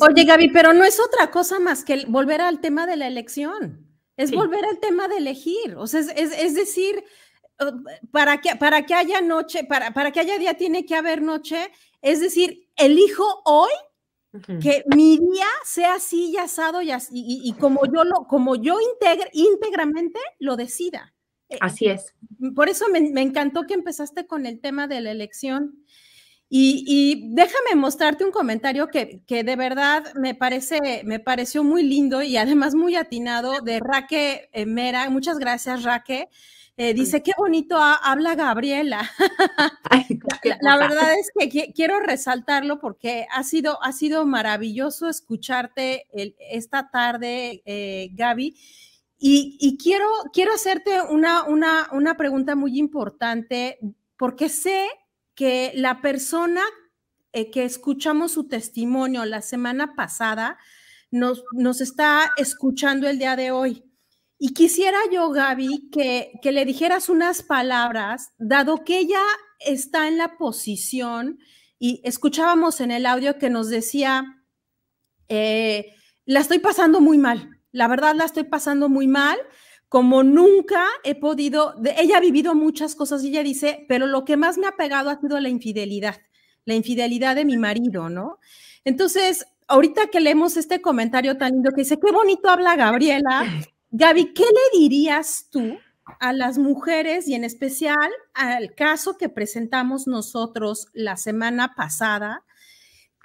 [0.00, 3.86] Oye, Gaby, pero no es otra cosa más que volver al tema de la elección,
[4.16, 7.02] es volver al tema de elegir, o sea, es, decir,
[8.10, 11.70] para que, para que haya noche, para, para que haya día tiene que haber noche,
[12.00, 13.70] es decir, elijo hoy
[14.62, 18.78] que mi día sea así y asado y, y, como yo lo, como yo
[19.32, 21.14] íntegramente lo decida.
[21.50, 22.14] Eh, así es.
[22.54, 25.84] Por eso me, encantó que empezaste con el tema de la elección.
[26.54, 32.22] Y, déjame mostrarte un comentario que, que, de verdad me parece, me pareció muy lindo
[32.22, 35.08] y además muy atinado de Raque Mera.
[35.10, 36.28] Muchas gracias, Raque.
[36.78, 39.10] Eh, dice, qué bonito habla Gabriela.
[40.60, 46.06] la, verdad es que quiero resaltarlo porque ha sido, ha sido maravilloso escucharte
[46.50, 48.56] esta tarde, eh, Gaby.
[49.24, 53.78] Y, quiero, quiero hacerte una, una, una pregunta muy importante
[54.16, 54.88] porque sé
[55.36, 56.62] que la persona
[57.32, 60.58] eh, que escuchamos su testimonio la semana pasada
[61.12, 63.84] nos, nos está escuchando el día de hoy.
[64.44, 69.22] Y quisiera yo, Gaby, que, que, le dijeras unas palabras, dado que ella
[69.60, 71.38] está en la posición
[71.78, 74.42] y escuchábamos en el audio que nos decía,
[75.28, 79.38] eh, la estoy pasando muy mal, la verdad la estoy pasando muy mal,
[79.88, 84.36] como nunca he podido, ella ha vivido muchas cosas y ella dice, pero lo que
[84.36, 86.16] más me ha pegado ha sido la infidelidad,
[86.64, 88.40] la infidelidad de mi marido, ¿no?
[88.84, 93.44] Entonces, ahorita que leemos este comentario tan lindo que dice, qué bonito habla Gabriela,
[93.94, 95.78] Gaby, ¿qué le dirías tú
[96.18, 102.42] a las mujeres y en especial al caso que presentamos nosotros la semana pasada,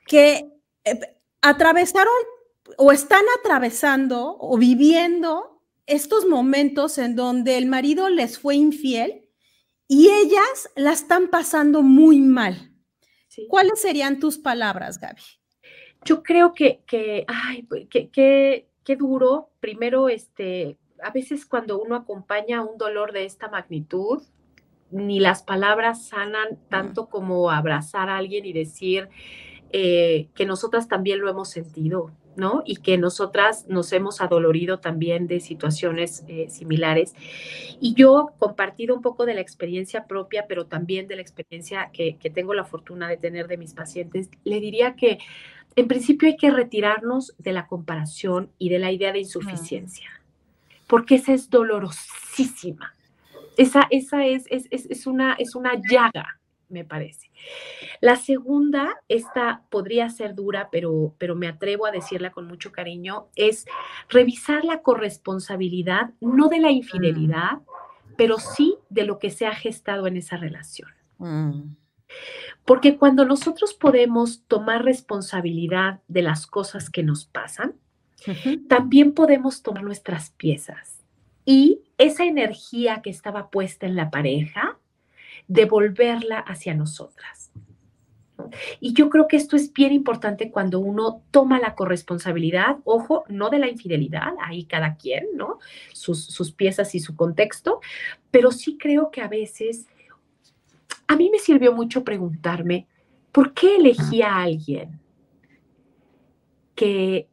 [0.05, 0.51] que
[0.83, 0.99] eh,
[1.41, 2.13] atravesaron
[2.77, 9.25] o están atravesando o viviendo estos momentos en donde el marido les fue infiel
[9.87, 12.73] y ellas la están pasando muy mal?
[13.47, 15.21] ¿Cuáles serían tus palabras, Gaby?
[16.03, 19.49] Yo creo que, que ay, pues, que, que qué duro.
[19.59, 24.21] Primero, este, a veces cuando uno acompaña un dolor de esta magnitud,
[24.91, 29.09] ni las palabras sanan tanto como abrazar a alguien y decir
[29.71, 32.63] eh, que nosotras también lo hemos sentido, ¿no?
[32.65, 37.13] Y que nosotras nos hemos adolorido también de situaciones eh, similares.
[37.81, 42.17] Y yo compartido un poco de la experiencia propia, pero también de la experiencia que,
[42.17, 45.19] que tengo la fortuna de tener de mis pacientes, le diría que
[45.77, 50.09] en principio hay que retirarnos de la comparación y de la idea de insuficiencia,
[50.87, 52.95] porque esa es dolorosísima.
[53.57, 57.29] Esa, esa es, es, una, es una llaga, me parece.
[58.01, 63.27] La segunda, esta podría ser dura, pero, pero me atrevo a decirla con mucho cariño,
[63.35, 63.67] es
[64.09, 67.59] revisar la corresponsabilidad, no de la infidelidad,
[68.17, 70.89] pero sí de lo que se ha gestado en esa relación.
[71.19, 71.75] Mm.
[72.65, 77.75] Porque cuando nosotros podemos tomar responsabilidad de las cosas que nos pasan,
[78.67, 80.97] también podemos tomar nuestras piezas
[81.47, 84.77] y esa energía que estaba puesta en la pareja,
[85.47, 87.51] devolverla hacia nosotras.
[88.81, 93.49] Y yo creo que esto es bien importante cuando uno toma la corresponsabilidad, ojo, no
[93.49, 95.59] de la infidelidad, ahí cada quien, ¿no?
[95.93, 97.79] Sus, sus piezas y su contexto,
[98.29, 99.87] pero sí creo que a veces
[101.07, 102.87] a mí me sirvió mucho preguntarme,
[103.31, 104.99] ¿por qué elegí a alguien
[106.75, 107.29] que,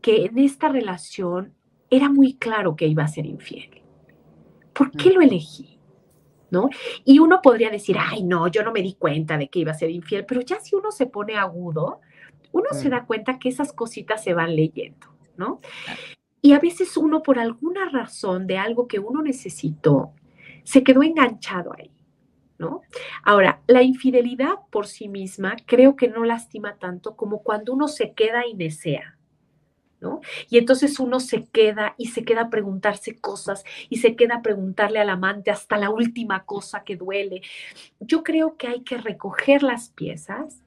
[0.00, 1.54] que en esta relación
[1.90, 3.82] era muy claro que iba a ser infiel?
[4.72, 5.78] ¿Por qué lo elegí?
[6.50, 6.68] ¿No?
[7.04, 9.74] Y uno podría decir, ay, no, yo no me di cuenta de que iba a
[9.74, 12.00] ser infiel, pero ya si uno se pone agudo,
[12.52, 15.60] uno se da cuenta que esas cositas se van leyendo, ¿no?
[16.40, 20.12] Y a veces uno, por alguna razón de algo que uno necesitó,
[20.62, 21.90] se quedó enganchado ahí.
[22.58, 22.82] ¿No?
[23.22, 28.12] Ahora, la infidelidad por sí misma creo que no lastima tanto como cuando uno se
[28.12, 29.16] queda y desea,
[30.00, 30.20] ¿no?
[30.48, 34.42] Y entonces uno se queda y se queda a preguntarse cosas y se queda a
[34.42, 37.42] preguntarle al amante hasta la última cosa que duele.
[38.00, 40.62] Yo creo que hay que recoger las piezas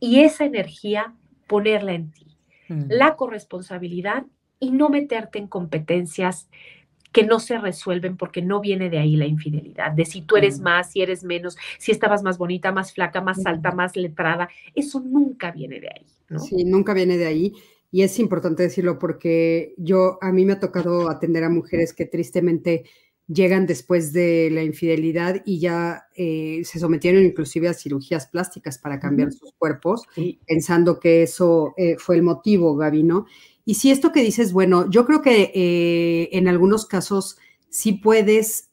[0.00, 1.14] y esa energía
[1.46, 2.38] ponerla en ti.
[2.68, 2.84] Mm.
[2.88, 4.24] La corresponsabilidad
[4.58, 6.48] y no meterte en competencias
[7.12, 10.60] que no se resuelven porque no viene de ahí la infidelidad, de si tú eres
[10.60, 15.00] más, si eres menos, si estabas más bonita, más flaca, más alta, más letrada, eso
[15.00, 16.40] nunca viene de ahí, ¿no?
[16.40, 17.52] Sí, nunca viene de ahí.
[17.90, 22.06] Y es importante decirlo porque yo, a mí me ha tocado atender a mujeres que
[22.06, 22.84] tristemente
[23.28, 28.98] llegan después de la infidelidad y ya eh, se sometieron inclusive a cirugías plásticas para
[28.98, 30.06] cambiar sus cuerpos,
[30.46, 33.26] pensando que eso eh, fue el motivo, Gaby, ¿no?
[33.64, 37.38] Y si esto que dices, bueno, yo creo que eh, en algunos casos
[37.68, 38.70] sí puedes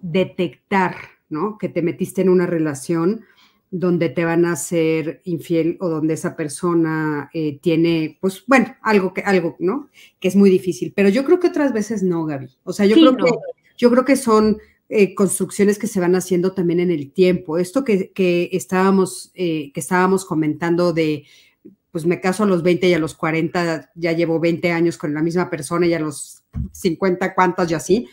[0.00, 0.96] detectar,
[1.28, 1.58] ¿no?
[1.58, 3.24] Que te metiste en una relación
[3.70, 9.20] donde te van a ser infiel o donde esa persona tiene, pues bueno, algo que,
[9.20, 9.90] algo, ¿no?
[10.20, 10.92] Que es muy difícil.
[10.96, 12.48] Pero yo creo que otras veces no, Gaby.
[12.64, 13.30] O sea, yo creo que
[13.78, 14.58] yo creo que son
[14.90, 17.58] eh, construcciones que se van haciendo también en el tiempo.
[17.58, 18.10] Esto que,
[18.52, 21.24] estábamos, eh, que estábamos comentando de,
[21.98, 25.12] pues me caso a los 20 y a los 40, ya llevo 20 años con
[25.12, 28.08] la misma persona y a los 50 cuantas y así.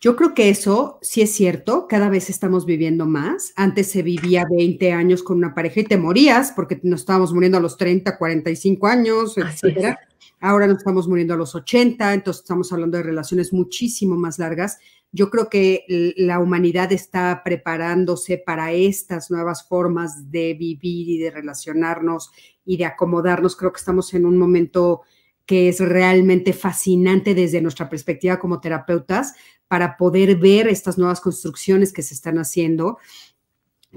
[0.00, 3.52] Yo creo que eso sí es cierto, cada vez estamos viviendo más.
[3.56, 7.58] Antes se vivía 20 años con una pareja y te morías porque nos estábamos muriendo
[7.58, 9.98] a los 30, 45 años, etcétera.
[10.40, 14.78] Ahora nos estamos muriendo a los 80, entonces estamos hablando de relaciones muchísimo más largas.
[15.14, 15.84] Yo creo que
[16.16, 22.32] la humanidad está preparándose para estas nuevas formas de vivir y de relacionarnos
[22.64, 23.54] y de acomodarnos.
[23.54, 25.02] Creo que estamos en un momento
[25.46, 29.34] que es realmente fascinante desde nuestra perspectiva como terapeutas
[29.68, 32.98] para poder ver estas nuevas construcciones que se están haciendo.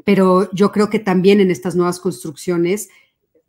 [0.05, 2.89] Pero yo creo que también en estas nuevas construcciones,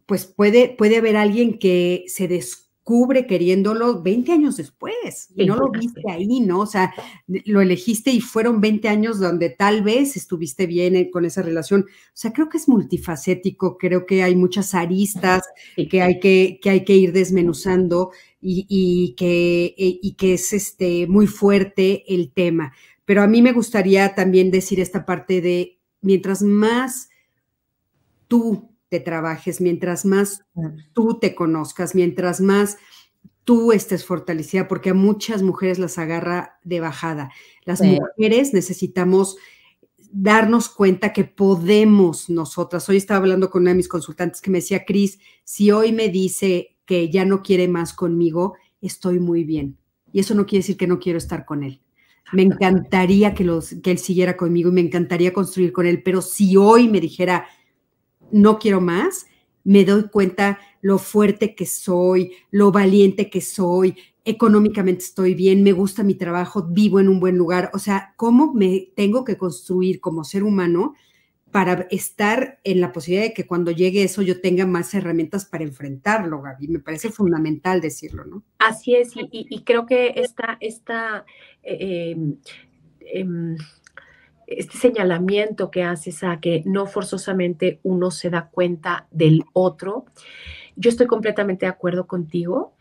[0.07, 5.57] pues puede, puede haber alguien que se descubre cubre queriéndolo 20 años después y no
[5.57, 6.61] lo viste ahí, ¿no?
[6.61, 6.95] O sea,
[7.27, 11.83] lo elegiste y fueron 20 años donde tal vez estuviste bien con esa relación.
[11.83, 15.43] O sea, creo que es multifacético, creo que hay muchas aristas
[15.91, 18.11] que hay que, que, hay que ir desmenuzando
[18.41, 22.73] y, que, e, y que es este, muy fuerte el tema.
[23.05, 27.11] Pero a mí me gustaría también decir esta parte de mientras más
[28.29, 30.45] tú te trabajes, mientras más
[30.93, 32.79] tú te conozcas, mientras más
[33.45, 37.31] tú estés fortalecida, porque a muchas mujeres las agarra de bajada.
[37.65, 39.37] Las mujeres necesitamos
[40.11, 42.89] darnos cuenta que podemos nosotras.
[42.89, 46.09] Hoy estaba hablando con una de mis consultantes que me decía, Cris, si hoy me
[46.09, 49.79] dice que ya no quiere más conmigo, estoy muy bien.
[50.13, 51.81] Y eso no quiere decir que no quiero estar con él.
[52.33, 56.21] Me encantaría que, los, que él siguiera conmigo y me encantaría construir con él, pero
[56.21, 57.47] si hoy me dijera,
[58.31, 59.27] no quiero más,
[59.65, 65.73] me doy cuenta lo fuerte que soy, lo valiente que soy, económicamente estoy bien, me
[65.73, 67.71] gusta mi trabajo, vivo en un buen lugar.
[67.73, 70.95] O sea, ¿cómo me tengo que construir como ser humano
[71.51, 75.65] para estar en la posibilidad de que cuando llegue eso yo tenga más herramientas para
[75.65, 76.69] enfrentarlo, Gaby?
[76.69, 78.45] Me parece fundamental decirlo, ¿no?
[78.59, 81.25] Así es, y, creo que esta, esta
[81.63, 82.37] eh, em,
[83.01, 83.57] em,
[84.49, 90.07] este señalamiento que haces a que no forzosamente uno se da cuenta del otro,
[90.77, 92.75] yo estoy completamente de acuerdo contigo.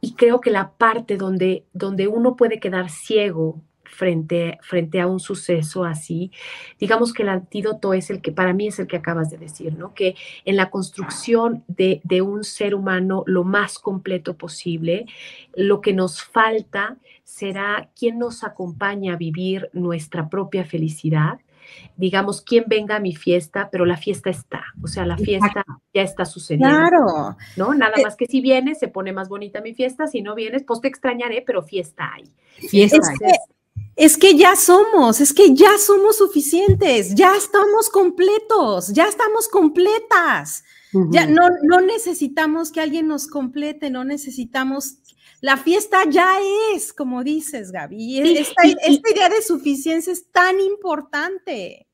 [0.00, 3.62] Y creo que la parte donde, donde uno puede quedar ciego
[3.96, 6.30] frente, frente a un suceso así,
[6.78, 9.76] digamos que el antídoto es el que para mí es el que acabas de decir,
[9.76, 9.94] ¿no?
[9.94, 15.06] Que en la construcción de, de un ser humano lo más completo posible,
[15.54, 21.40] lo que nos falta será quien nos acompaña a vivir nuestra propia felicidad.
[21.96, 26.02] Digamos, quien venga a mi fiesta, pero la fiesta está, o sea, la fiesta ya
[26.02, 26.68] está sucediendo.
[26.68, 27.36] Claro.
[27.56, 27.74] ¿No?
[27.74, 30.62] Nada eh más que si vienes, se pone más bonita mi fiesta, si no vienes,
[30.64, 32.32] pues te extrañaré, pero fiesta hay.
[32.68, 33.32] Fiesta es, Que,
[33.96, 40.64] es que ya somos, es que ya somos suficientes, ya estamos completos, ya estamos completas.
[41.10, 44.98] Ya no, no necesitamos que alguien nos complete, no necesitamos
[45.40, 46.38] la fiesta ya
[46.74, 48.18] es, como dices, Gaby.
[48.38, 51.86] esta, idea de suficiencia es tan importante.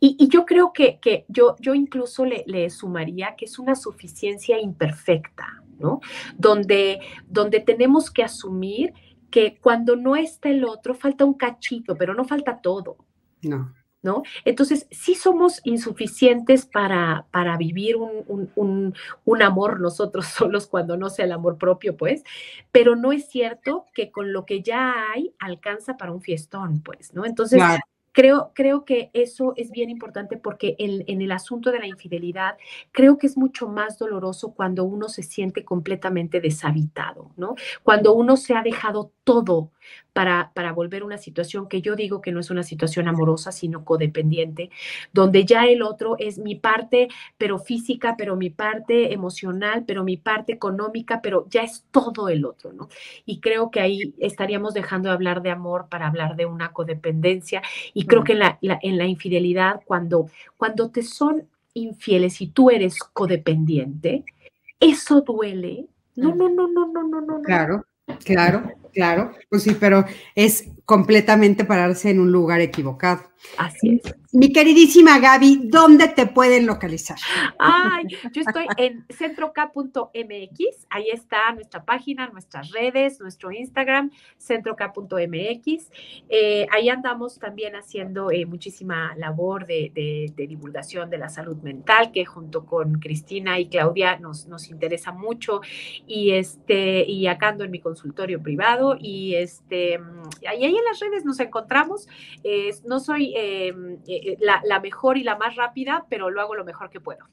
[0.00, 5.62] Y, yo creo que, yo, yo incluso le, le, sumaría que es una suficiencia imperfecta,
[5.78, 6.00] ¿no?
[6.36, 8.94] Donde, donde tenemos que asumir
[9.30, 12.96] que cuando no está el otro, falta un cachito, pero no falta todo.
[13.42, 13.72] No.
[14.02, 14.22] ¿no?
[14.44, 21.24] Entonces, sí somos insuficientes para, para vivir un, un, amor nosotros solos cuando no sea
[21.24, 22.22] el amor propio, pues,
[22.72, 27.14] pero no es cierto que con lo que ya hay alcanza para un fiestón, pues,
[27.14, 27.24] ¿no?
[27.24, 27.60] Entonces,
[28.10, 32.56] Creo, creo que eso es bien importante porque en, en, el asunto de la infidelidad,
[32.90, 37.54] creo que es mucho más doloroso cuando uno se siente completamente deshabitado, ¿no?
[37.84, 39.70] Cuando uno se ha dejado todo
[40.14, 43.84] para, para volver una situación que yo digo que no es una situación amorosa, sino
[43.84, 44.70] codependiente,
[45.12, 50.16] donde ya el otro es mi parte, pero física, pero mi parte emocional, pero mi
[50.16, 52.88] parte económica, pero ya es todo el otro, ¿no?
[53.26, 57.60] Y creo que ahí estaríamos dejando de hablar de amor para hablar de una codependencia.
[57.92, 62.70] Y creo que en la, en la infidelidad, cuando, cuando te son infieles y tú
[62.70, 64.24] eres codependiente,
[64.80, 65.84] eso duele.
[66.16, 67.42] No, no, no, no, no, no, no.
[67.42, 67.84] Claro,
[68.24, 68.62] claro.
[68.92, 70.04] Claro, pues sí, pero
[70.34, 73.22] es completamente pararse en un lugar equivocado.
[73.56, 74.14] Así es.
[74.30, 77.16] Mi queridísima Gaby, ¿dónde te pueden localizar?
[77.58, 85.90] Ay, yo estoy en centrok.mx, ahí está nuestra página, nuestras redes, nuestro Instagram, centrok.mx.
[86.28, 92.26] Eh, ahí andamos también haciendo eh, muchísima labor de, divulgación de la salud mental, que
[92.26, 95.62] junto con Cristina y Claudia nos, nos interesa mucho.
[96.06, 99.98] Y, este, y acá ando en mi consultorio privado y este,
[100.46, 102.06] ahí, ahí en las redes nos encontramos.
[102.84, 103.34] no soy
[104.32, 107.24] eh, la, mejor y la más rápida, pero lo hago lo mejor que puedo.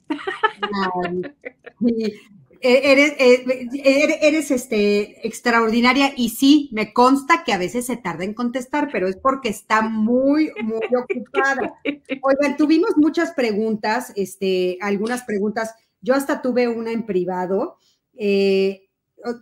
[2.62, 7.98] E, eres, e, e, eres, este, extraordinaria y sí, me consta que a veces se
[7.98, 11.76] tarda en contestar, pero es porque está muy, muy ocupada.
[12.22, 15.76] Oigan, tuvimos muchas preguntas, este, algunas preguntas.
[16.02, 17.78] Yo hasta tuve una en privado.
[18.18, 18.90] Eh,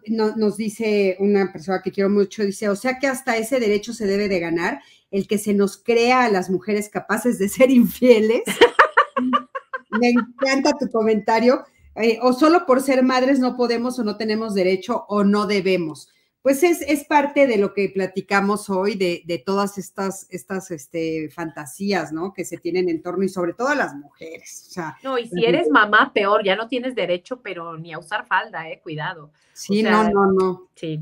[0.08, 4.06] nos dice una persona que quiero mucho, dice, o sea que hasta ese derecho se
[4.06, 4.82] debe de ganar
[5.14, 8.42] el que se nos crea a las mujeres capaces de ser infieles.
[9.92, 11.64] Me encanta tu comentario.
[11.96, 16.10] Eh, o solo por ser madres no podemos o no tenemos derecho o no debemos.
[16.42, 21.30] Pues es, es parte de lo que platicamos hoy, de, de todas estas, estas este,
[21.30, 22.34] fantasías, ¿no?
[22.34, 24.66] Que se tienen en torno y sobre todo a las mujeres.
[24.68, 28.00] O sea, no, y si eres mamá, peor, ya no tienes derecho, pero ni a
[28.00, 28.82] usar falda, ¿eh?
[28.82, 29.32] Cuidado.
[29.54, 30.68] Sí, no, no, no.
[30.74, 31.00] Sí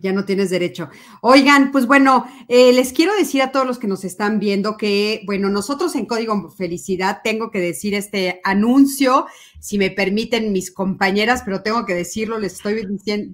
[0.00, 0.88] ya no tienes derecho.
[1.20, 5.22] Oigan, pues bueno, eh, les quiero decir a todos los que nos están viendo que,
[5.26, 9.26] bueno, nosotros en Código Felicidad tengo que decir este anuncio,
[9.60, 12.86] si me permiten mis compañeras, pero tengo que decirlo, les estoy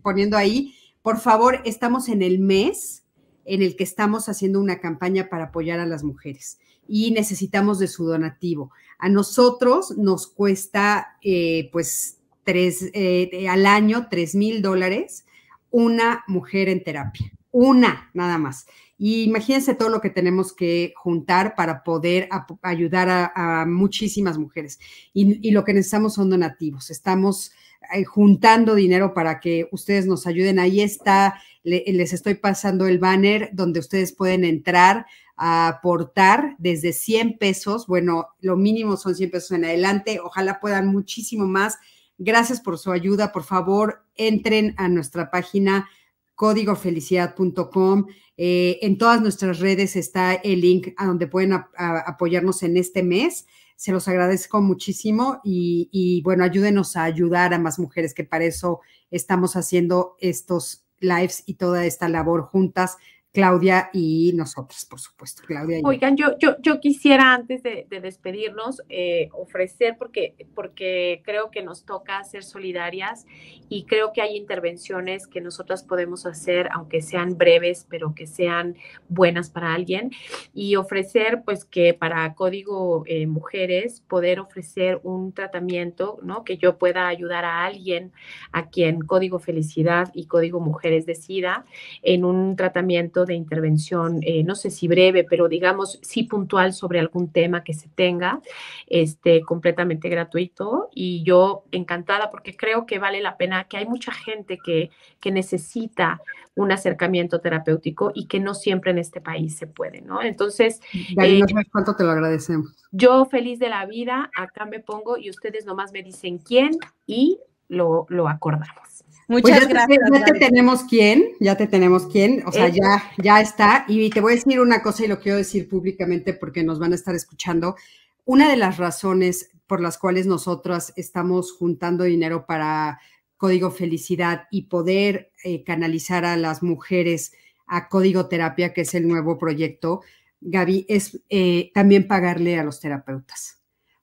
[0.03, 0.75] poniendo ahí.
[1.03, 3.05] Por favor, estamos en el mes
[3.45, 6.59] en el que estamos haciendo una campaña para apoyar a las mujeres
[6.89, 8.73] y necesitamos de su donativo.
[8.99, 15.26] A nosotros nos cuesta, eh, pues, tres, eh, al año, tres mil dólares
[15.71, 18.67] una mujer en terapia, una nada más.
[18.99, 22.29] Y imagínense todo lo que tenemos que juntar para poder
[22.63, 24.79] ayudar a, muchísimas mujeres.
[25.13, 26.91] Y, lo que necesitamos son donativos.
[26.91, 27.53] Estamos
[27.93, 30.59] eh, juntando dinero para que ustedes nos ayuden.
[30.59, 35.07] Ahí está, les estoy pasando el banner donde ustedes pueden entrar
[35.37, 37.87] a aportar desde 100 pesos.
[37.87, 40.21] Bueno, lo mínimo son 100 pesos en adelante.
[40.21, 41.77] Ojalá puedan muchísimo más
[42.19, 43.33] Gracias por su ayuda.
[43.33, 45.89] Por favor, entren a nuestra página
[46.35, 48.07] códigofelicidad.com.
[48.37, 53.47] Eh, en todas nuestras redes está el link a donde pueden apoyarnos en este mes.
[53.77, 58.45] Se los agradezco muchísimo y, y, bueno, ayúdenos a ayudar a más mujeres, que para
[58.45, 62.97] eso estamos haciendo estos lives y toda esta labor juntas
[63.37, 65.81] Claudia y nosotras, por supuesto, Claudia.
[65.85, 71.85] Oigan, yo, yo, yo quisiera antes de, despedirnos eh, ofrecer, porque, porque creo que nos
[71.85, 73.27] toca ser solidarias
[73.69, 78.75] y creo que hay intervenciones que nosotras podemos hacer, aunque sean breves, pero que sean
[79.11, 80.13] buenas para alguien,
[80.55, 86.43] y ofrecer, pues que para Código eh, Mujeres, poder ofrecer un tratamiento, ¿no?
[86.43, 88.13] Que yo pueda ayudar a alguien
[88.53, 91.67] a quien Código Felicidad y Código Mujeres decida
[92.01, 97.01] en un tratamiento de intervención, eh, no sé si breve, pero digamos sí puntual sobre
[97.01, 98.41] algún tema que se tenga,
[98.87, 100.89] este, completamente gratuito.
[100.95, 105.31] Y yo encantada porque creo que vale la pena, que hay mucha gente que, que
[105.31, 106.21] necesita
[106.55, 110.23] un acercamiento terapéutico y que no siempre en este país se puede, ¿no?
[110.23, 110.81] Entonces...
[111.19, 112.75] Eh, cuánto te lo agradecemos.
[112.93, 116.71] Yo feliz de la vida, acá me pongo y ustedes nomás me dicen quién
[117.07, 119.05] y lo, lo acordamos.
[119.29, 119.99] Muchas pues gracias.
[120.11, 123.85] Te, ya te tenemos quién, ya te tenemos quién, o sea, ya, ya está.
[123.89, 126.93] Y te voy a decir una cosa y lo quiero decir públicamente porque nos van
[126.93, 127.77] a estar escuchando.
[128.25, 133.01] Una de las razones por las cuales nosotras estamos juntando dinero para
[133.37, 137.33] Código Felicidad y poder eh, canalizar a las mujeres
[137.67, 140.03] a Código Terapia, que es el nuevo proyecto,
[140.41, 143.56] Gaby, es eh, también pagarle a los terapeutas.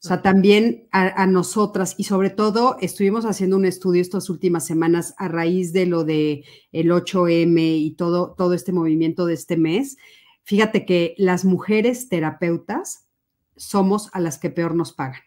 [0.04, 5.16] O sea, también a, nosotras y sobre todo estuvimos haciendo un estudio estas últimas semanas
[5.18, 6.44] a raíz de lo de
[6.74, 9.96] el 8M y todo, todo este movimiento de este mes.
[10.44, 13.08] Fíjate que las mujeres terapeutas
[13.56, 15.22] somos a las que peor nos pagan.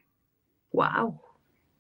[0.75, 1.23] Wow.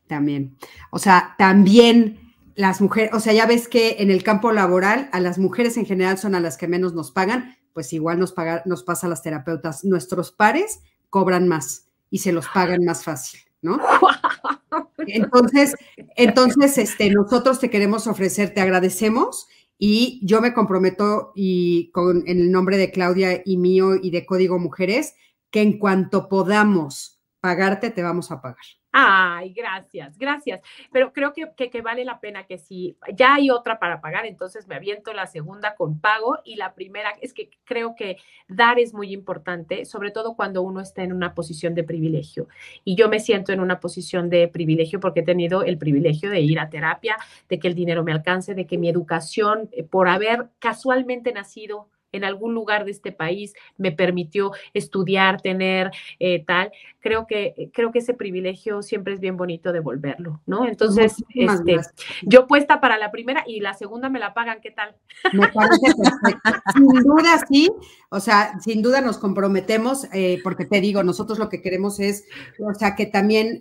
[0.06, 0.56] También.
[0.90, 5.20] O sea, también las mujeres, o sea, ya ves que en el campo laboral a
[5.20, 8.62] las mujeres en general son a las que menos nos pagan, pues igual nos, paga,
[8.64, 9.85] nos pasa a las terapeutas.
[9.85, 13.78] Nuestros pares cobran más y se los pagan más fácil, ¿no?
[14.99, 15.74] Entonces,
[16.16, 19.47] entonces, este, nosotros te queremos ofrecer, te agradecemos
[19.78, 24.27] y yo me comprometo y con en el nombre de Claudia y mío y de
[24.27, 25.15] Código Mujeres
[25.51, 28.65] que en cuanto podamos pagarte te vamos a pagar.
[28.98, 30.62] Ay, gracias, gracias.
[30.90, 34.66] Pero creo que, que, vale la pena que si ya hay otra para pagar, entonces
[34.68, 38.16] me aviento la segunda con pago y la primera es que creo que
[38.48, 42.48] dar es muy importante, sobre todo cuando uno está en una posición de privilegio.
[42.85, 46.40] Y yo me siento en una posición de privilegio porque he tenido el privilegio de
[46.40, 47.18] ir a terapia,
[47.51, 51.90] de que el dinero me alcance, de que mi educación, eh, por haber casualmente nacido
[52.12, 57.93] en algún lugar de este país me permitió estudiar, tener eh, tal, creo que, creo
[57.93, 60.66] que ese privilegio siempre es bien bonito devolverlo, ¿no?
[60.66, 61.78] Entonces, este,
[62.23, 64.95] yo puesta para la primera y la segunda me la pagan, ¿qué tal?
[65.33, 66.51] Me parece perfecto.
[66.74, 67.70] sin duda, sí,
[68.09, 72.27] o sea, sin duda nos comprometemos, eh, porque te digo, nosotros lo que queremos es,
[72.59, 73.61] o sea, que también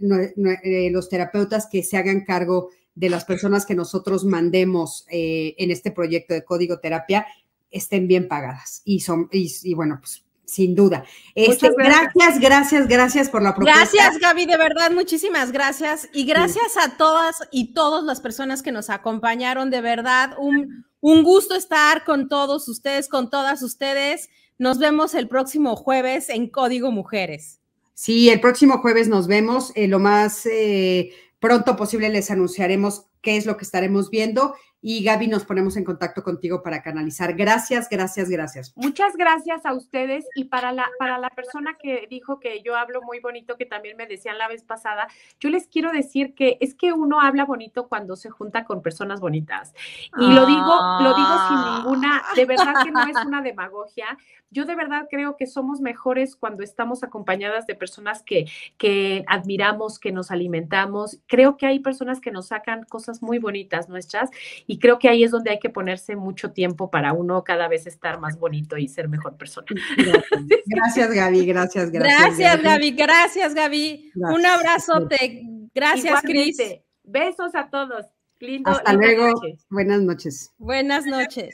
[0.63, 5.91] eh, los terapeutas que se hagan cargo de las personas que nosotros mandemos en este
[5.91, 7.27] proyecto de código terapia,
[7.75, 8.81] estén bien pagadas.
[8.85, 11.03] Y son, y, bueno, pues sin duda.
[11.33, 12.39] Este, gracias.
[12.39, 13.79] gracias, gracias, por la propuesta.
[13.79, 16.07] Gracias, Gaby, de verdad, muchísimas gracias.
[16.13, 21.23] Y gracias a todas y todas las personas que nos acompañaron, de verdad, un, un
[21.23, 24.29] gusto estar con todos ustedes, con todas ustedes.
[24.57, 27.59] Nos vemos el próximo jueves en Código Mujeres.
[27.93, 29.71] Sí, el próximo jueves nos vemos.
[29.75, 34.55] Eh, lo más eh, pronto posible les anunciaremos qué es lo que estaremos viendo
[34.87, 37.33] y Gaby nos ponemos en contacto contigo para canalizar.
[37.33, 38.71] Gracias, gracias, gracias.
[38.75, 43.01] Muchas gracias a ustedes y para la, para la persona que dijo que yo hablo
[43.01, 45.07] muy bonito, que también me decían la vez pasada,
[45.39, 49.21] yo les quiero decir que es que uno habla bonito cuando se junta con personas
[49.21, 49.73] bonitas.
[50.19, 51.79] Y lo digo, lo digo sin ah.
[51.79, 54.19] ninguna, de verdad que no es una demagogia.
[54.51, 58.45] Yo de verdad creo que somos mejores cuando estamos acompañadas de personas que,
[58.77, 61.19] que admiramos, que nos alimentamos.
[61.25, 64.29] Creo que hay personas que nos sacan cosas muy bonitas nuestras
[64.67, 67.69] y y creo que ahí es donde hay que ponerse mucho tiempo para uno cada
[67.69, 69.67] vez estar más bonito y ser mejor persona.
[70.65, 72.37] Gracias, Gaby, gracias, gracias.
[72.37, 74.11] Gracias, Gaby, gracias, Gaby.
[74.15, 75.43] Un abrazote.
[75.73, 76.57] Gracias, Cris.
[77.03, 78.05] Besos a todos.
[78.41, 79.39] Lindo, Hasta luego.
[79.69, 80.53] Buenas noches.
[80.57, 81.53] Buenas noches.